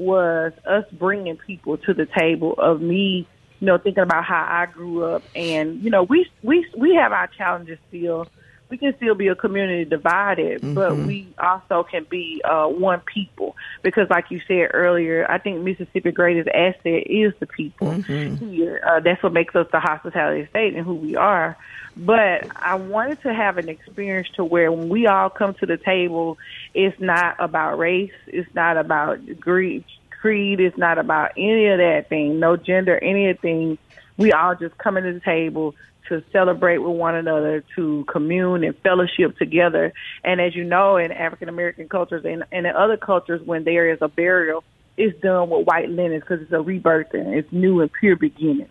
[0.05, 3.26] was us bringing people to the table of me,
[3.61, 5.22] you know, thinking about how I grew up.
[5.34, 8.28] And, you know, we, we, we have our challenges still
[8.72, 13.55] we can still be a community divided, but we also can be uh, one people
[13.82, 18.82] because, like you said earlier, I think Mississippi's greatest asset is the people here.
[18.82, 21.55] Uh, that's what makes us the hospitality state and who we are.
[21.97, 25.76] But I wanted to have an experience to where when we all come to the
[25.76, 26.38] table,
[26.74, 29.84] it's not about race, it's not about greed,
[30.20, 33.76] creed, it's not about any of that thing, no gender, anything.
[34.16, 35.74] We all just come to the table
[36.09, 39.93] to celebrate with one another, to commune and fellowship together.
[40.24, 43.90] And as you know, in African American cultures and, and in other cultures, when there
[43.90, 44.64] is a burial,
[44.97, 48.68] it's done with white linen because it's a rebirth and it's new and pure beginning.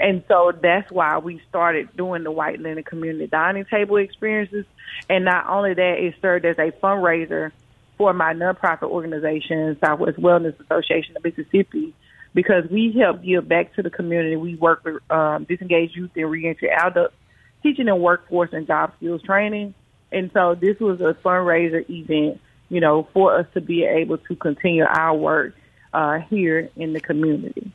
[0.00, 4.64] And so that's why we started doing the white linen community dining table experiences.
[5.08, 7.52] And not only that, it served as a fundraiser
[7.96, 11.94] for my nonprofit organization, Southwest Wellness Association of Mississippi,
[12.34, 14.36] because we help give back to the community.
[14.36, 17.14] We work with um, disengaged youth and reentry adults,
[17.62, 19.74] teaching them workforce and job skills training.
[20.12, 24.36] And so this was a fundraiser event, you know, for us to be able to
[24.36, 25.54] continue our work
[25.92, 27.70] uh, here in the community.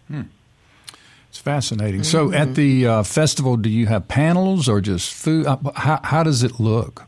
[1.35, 2.05] It's fascinating.
[2.05, 5.45] So, at the uh, festival, do you have panels or just food?
[5.45, 7.03] Uh, How, how does it look?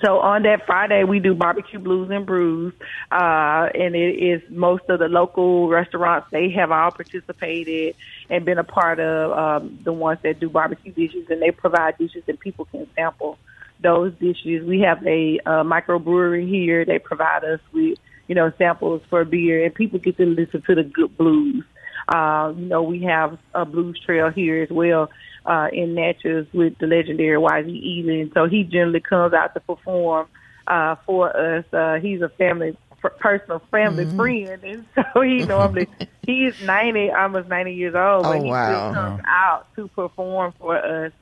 [0.00, 2.72] So on that Friday, we do barbecue blues and brews,
[3.10, 6.28] uh, and it is most of the local restaurants.
[6.30, 7.96] They have all participated
[8.30, 11.98] and been a part of um, the ones that do barbecue dishes, and they provide
[11.98, 13.36] dishes and people can sample
[13.80, 14.64] those dishes.
[14.64, 16.84] We have a uh, microbrewery here.
[16.84, 20.76] They provide us with you know samples for beer, and people get to listen to
[20.76, 21.64] the good blues.
[22.08, 25.08] Uh, you know, we have a blues trail here as well
[25.44, 30.28] uh, in Natchez with the legendary YG And So he generally comes out to perform
[30.66, 31.64] uh, for us.
[31.72, 32.76] Uh, he's a family,
[33.20, 35.88] personal family friend, and so he normally
[36.26, 38.60] he's ninety, almost ninety years old, but Oh, he wow.
[38.62, 41.12] still comes out to perform for us.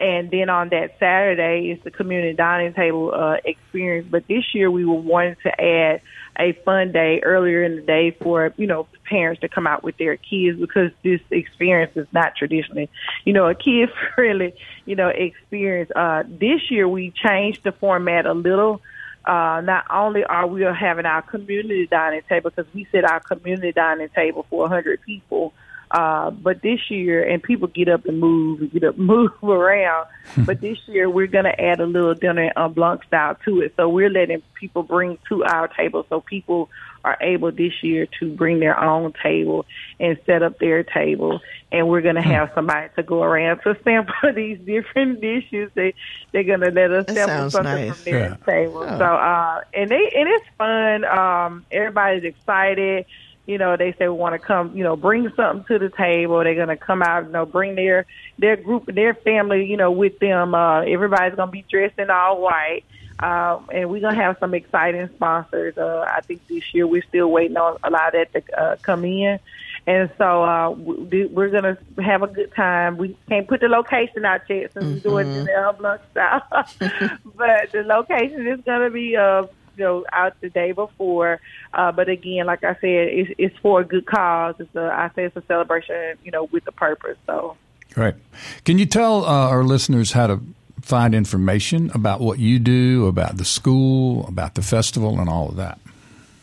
[0.00, 4.08] And then on that Saturday is the community dining table uh, experience.
[4.10, 6.00] But this year we were wanting to add
[6.38, 9.96] a fun day earlier in the day for you know parents to come out with
[9.96, 12.88] their kids because this experience is not traditionally
[13.24, 14.54] you know a kid friendly
[14.86, 15.90] you know experience.
[15.94, 18.80] Uh, this year we changed the format a little.
[19.24, 23.72] Uh, not only are we having our community dining table because we set our community
[23.72, 25.52] dining table for a 100 people,
[25.90, 30.06] uh, but this year, and people get up and move, and get up move around.
[30.44, 33.72] but this year, we're going to add a little Dîner en Blanc style to it.
[33.76, 36.68] So we're letting people bring to our table, so people
[37.04, 39.64] are able this year to bring their own table
[40.00, 41.40] and set up their table.
[41.70, 45.70] And we're going to have somebody to go around to sample these different dishes.
[45.74, 45.94] They
[46.32, 47.94] they're going to let us That sample sounds something nice.
[47.94, 48.36] from their Yeah.
[48.44, 48.80] table.
[48.82, 51.04] So uh, and they and it's fun.
[51.04, 53.06] Um, everybody's excited
[53.48, 56.38] you know, they say we want to come, you know, bring something to the table.
[56.44, 58.04] They're going to come out, you know, bring their
[58.38, 60.54] their group, their family, you know, with them.
[60.54, 62.84] Uh, everybody's going to be dressed in all white,
[63.20, 65.78] um, and we're going to have some exciting sponsors.
[65.78, 68.76] Uh, I think this year we're still waiting on a lot of that to uh,
[68.82, 69.40] come in.
[69.86, 72.98] And so uh, we- we're going to have a good time.
[72.98, 76.42] We can't put the location out yet since we're doing it in the Block style,
[77.34, 79.46] but the location is going to be uh,
[79.78, 81.40] you know out the day before.
[81.72, 84.56] Uh, but again, like I said, it's, it's for a good cause.
[84.58, 87.16] It's a I say it's a celebration, you know, with a purpose.
[87.26, 87.56] So.
[87.94, 88.16] Great.
[88.64, 90.40] Can you tell uh, our listeners how to
[90.82, 95.56] find information about what you do, about the school, about the festival, and all of
[95.56, 95.80] that?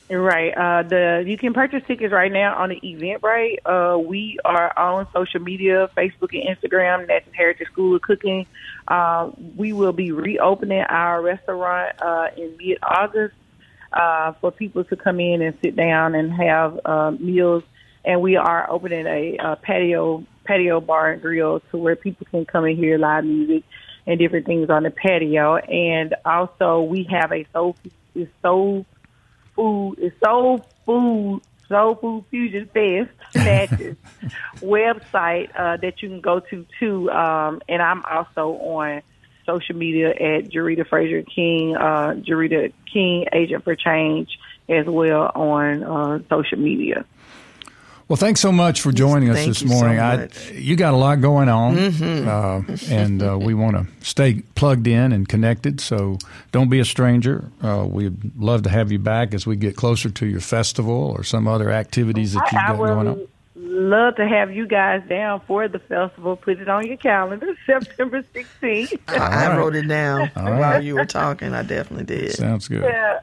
[0.09, 0.51] Right.
[0.55, 3.57] Uh, the you can purchase tickets right now on the Eventbrite.
[3.65, 7.07] Uh, we are on social media, Facebook and Instagram.
[7.07, 8.45] Natchez Heritage School of Cooking.
[8.87, 13.33] Uh, we will be reopening our restaurant uh, in mid August
[13.93, 17.63] uh, for people to come in and sit down and have uh, meals.
[18.03, 22.45] And we are opening a, uh patio patio bar and grill to where people can
[22.45, 23.63] come and hear live music
[24.05, 25.55] and different things on the patio.
[25.55, 27.75] And also, we have a soul
[28.43, 28.85] soul
[29.55, 33.95] food is soul food soul food fusion fest Natchez
[34.61, 37.09] website uh, that you can go to too.
[37.09, 39.01] Um, and I'm also on
[39.45, 44.29] social media at Jarita Frazier King, uh, Jarita King Agent for Change
[44.67, 47.05] as well on uh, social media.
[48.07, 49.99] Well, thanks so much for joining us Thank this you so morning.
[49.99, 50.29] I, much.
[50.31, 50.57] Mm-hmm.
[50.59, 55.11] you got a lot going on, uh, and uh, we want to stay plugged in
[55.11, 55.81] and connected.
[55.81, 56.19] So
[56.51, 57.49] don't be a stranger.
[57.63, 61.23] Uh, we'd love to have you back as we get closer to your festival or
[61.23, 63.27] some other activities that you've I, I got going on.
[63.55, 66.35] love to have you guys down for the festival.
[66.35, 68.99] Put it on your calendar, September 16th.
[69.07, 70.83] I, I wrote it down All while right.
[70.83, 71.55] you were talking.
[71.55, 72.33] I definitely did.
[72.33, 72.83] Sounds good.
[72.83, 73.21] yeah.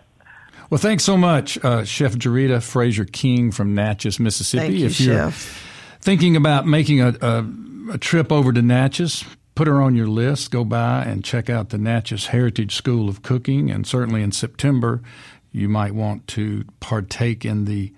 [0.73, 4.69] Well, thanks so much, uh, Chef Jarita Frazier King from Natchez, Mississippi.
[4.69, 5.99] Thank you, if you're Chef.
[6.01, 7.47] thinking about making a, a,
[7.93, 9.23] a trip over to Natchez,
[9.55, 10.51] put her on your list.
[10.51, 13.71] Go by and check out the Natchez Heritage School of Cooking.
[13.71, 15.03] And certainly in September,
[15.51, 17.93] you might want to partake in the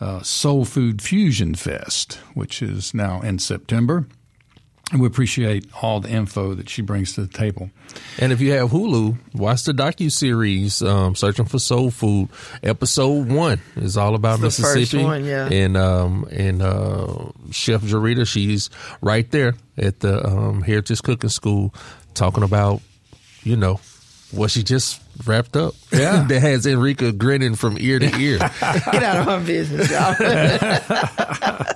[0.00, 4.06] uh, Soul Food Fusion Fest, which is now in September.
[4.94, 7.68] And we appreciate all the info that she brings to the table.
[8.20, 12.28] And if you have Hulu, watch the docu series um, "Searching for Soul Food."
[12.62, 15.48] Episode one is all about It's the first Mississippi, one, yeah.
[15.50, 18.70] and um, and uh, Chef Jarita, she's
[19.00, 21.74] right there at the um, Heritage Cooking School,
[22.14, 22.80] talking about
[23.42, 23.80] you know
[24.30, 25.74] what she just wrapped up.
[25.92, 26.24] Yeah.
[26.28, 28.38] that has Enrika grinning from ear to ear.
[28.60, 30.14] Get out of my business, y'all.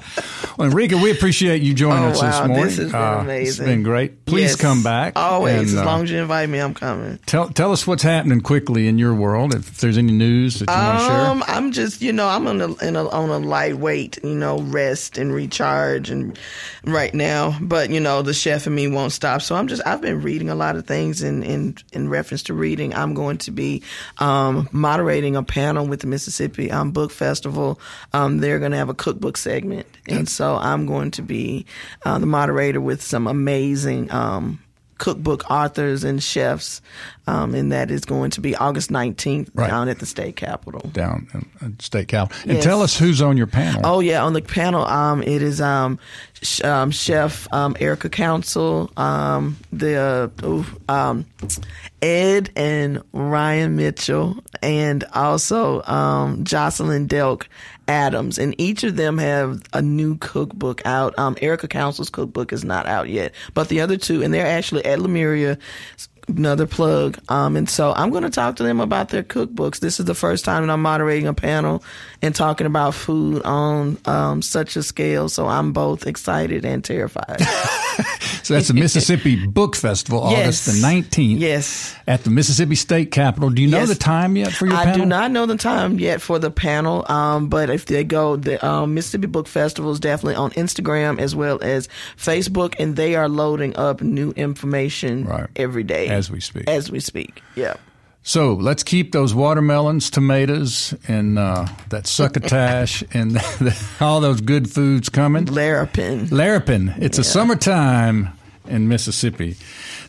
[0.59, 2.65] Well, Enrika, we appreciate you joining Oh, us wow, this morning.
[2.65, 3.47] this has been Uh, amazing.
[3.47, 4.25] It's been great.
[4.27, 4.57] Please Yes.
[4.57, 5.13] come back.
[5.15, 5.55] Always.
[5.55, 7.21] and, as uh, long as you invite me, I'm coming.
[7.27, 9.55] Tell tell us what's happening quickly in your world.
[9.55, 11.27] If there's any news that you want to share.
[11.27, 14.59] Um, I'm just, you know, I'm on a, in a on a lightweight, you know,
[14.63, 16.37] rest and recharge, and
[16.85, 17.57] right now.
[17.61, 19.43] But you know, the chef and me won't stop.
[19.43, 22.55] So I'm just, I've been reading a lot of things in in in reference to
[22.55, 22.93] reading.
[22.97, 23.83] I'm going to be
[24.19, 27.79] um, moderating a panel with the Mississippi um, Book Festival.
[28.13, 31.67] Um, they're going to have a cookbook segment, and so I'm going to be
[32.05, 34.11] uh, the moderator with some amazing.
[34.99, 36.83] Cookbook authors and chefs,
[37.27, 39.69] um, and that is going to be August 19th Right.
[39.71, 40.81] down at the state capitol.
[40.93, 41.29] down
[41.79, 42.37] state capitol.
[42.45, 42.65] And Yes.
[42.65, 43.81] tell us who's on your panel.
[43.85, 45.99] Oh yeah, on the panel, um, it is um,
[46.43, 50.31] sh- um, Chef um, Erika Council, um, the
[50.89, 51.25] uh, um,
[52.03, 57.45] Ed and Ryan Mitchell, and also um, Jocelyn Delk
[57.89, 61.19] Adams, and each of them have a new cookbook out.
[61.19, 64.85] Um, Erika Council's cookbook is not out yet, but the other two, and they're actually
[64.85, 65.59] at Lemuria
[66.29, 67.19] another plug.
[67.29, 69.81] Um, and so I'm going to talk to them about their cookbooks.
[69.81, 71.83] This is the first time that I'm moderating a panel
[72.23, 75.29] and talking about food on um, such a scale.
[75.29, 77.41] So I'm both excited and terrified.
[78.45, 81.39] So that's the Mississippi Book Festival, August the 19th.
[81.41, 81.95] Yes.
[82.07, 83.51] At the Mississippi State Capitol.
[83.51, 83.89] Do you know Yes.
[83.91, 85.01] the time yet for your I panel?
[85.01, 88.65] do not know the time yet for the panel, um, but if they go, the
[88.67, 93.29] um, Mississippi Book Festival is definitely on Instagram as well as Facebook, and they are
[93.29, 95.49] loading up new information Right.
[95.57, 96.69] every day As we speak.
[96.69, 97.77] As we speak, yeah.
[98.25, 103.39] So let's keep those watermelons, tomatoes, and uh, that succotash and
[104.01, 105.47] all those good foods coming.
[105.47, 106.29] Larapin.
[106.29, 107.01] Larapin.
[107.01, 108.31] It's a summertime
[108.67, 109.57] in Mississippi.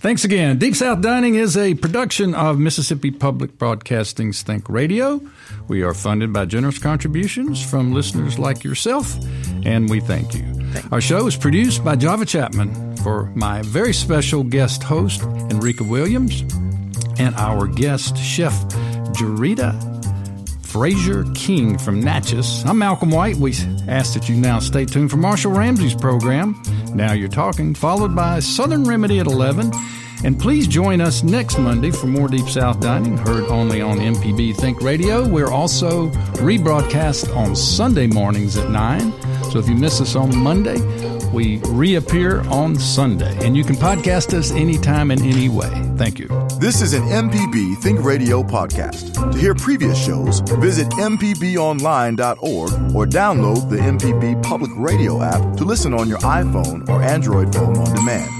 [0.01, 0.57] Thanks again.
[0.59, 5.19] Deep South Dining is a production of Mississippi Public Broadcasting's Think Radio.
[5.67, 9.13] We are funded by generous contributions from listeners like yourself,
[9.65, 10.45] and we thank you.
[10.93, 16.43] Our show is produced by Java Chatman for my very special guest host, Enrika Williams,
[17.19, 18.53] and our guest chef,
[19.11, 19.75] Jarita
[20.65, 22.63] Frazier King from Natchez.
[22.65, 23.35] I'm Malcolm White.
[23.35, 23.53] We
[23.87, 26.53] ask that you now stay tuned for Marshall Ramsey's program,
[26.93, 29.71] Now You're Talking, followed by Southern Remedy at 11.
[30.23, 34.55] And please join us next Monday for more Deep South Dining, heard only on MPB
[34.57, 35.25] Think Radio.
[35.27, 36.09] We're also
[36.39, 39.13] rebroadcast on Sunday mornings at 9.
[39.51, 40.77] So if you miss us on Monday,
[41.33, 43.37] we reappear on Sunday.
[43.45, 45.69] And you can podcast us anytime and any way.
[45.97, 46.27] Thank you.
[46.59, 49.31] This is an MPB Think Radio podcast.
[49.31, 55.93] To hear previous shows, visit MPBOnline.org or download the MPB Public Radio app to listen
[55.93, 58.38] on your iPhone or Android phone on demand.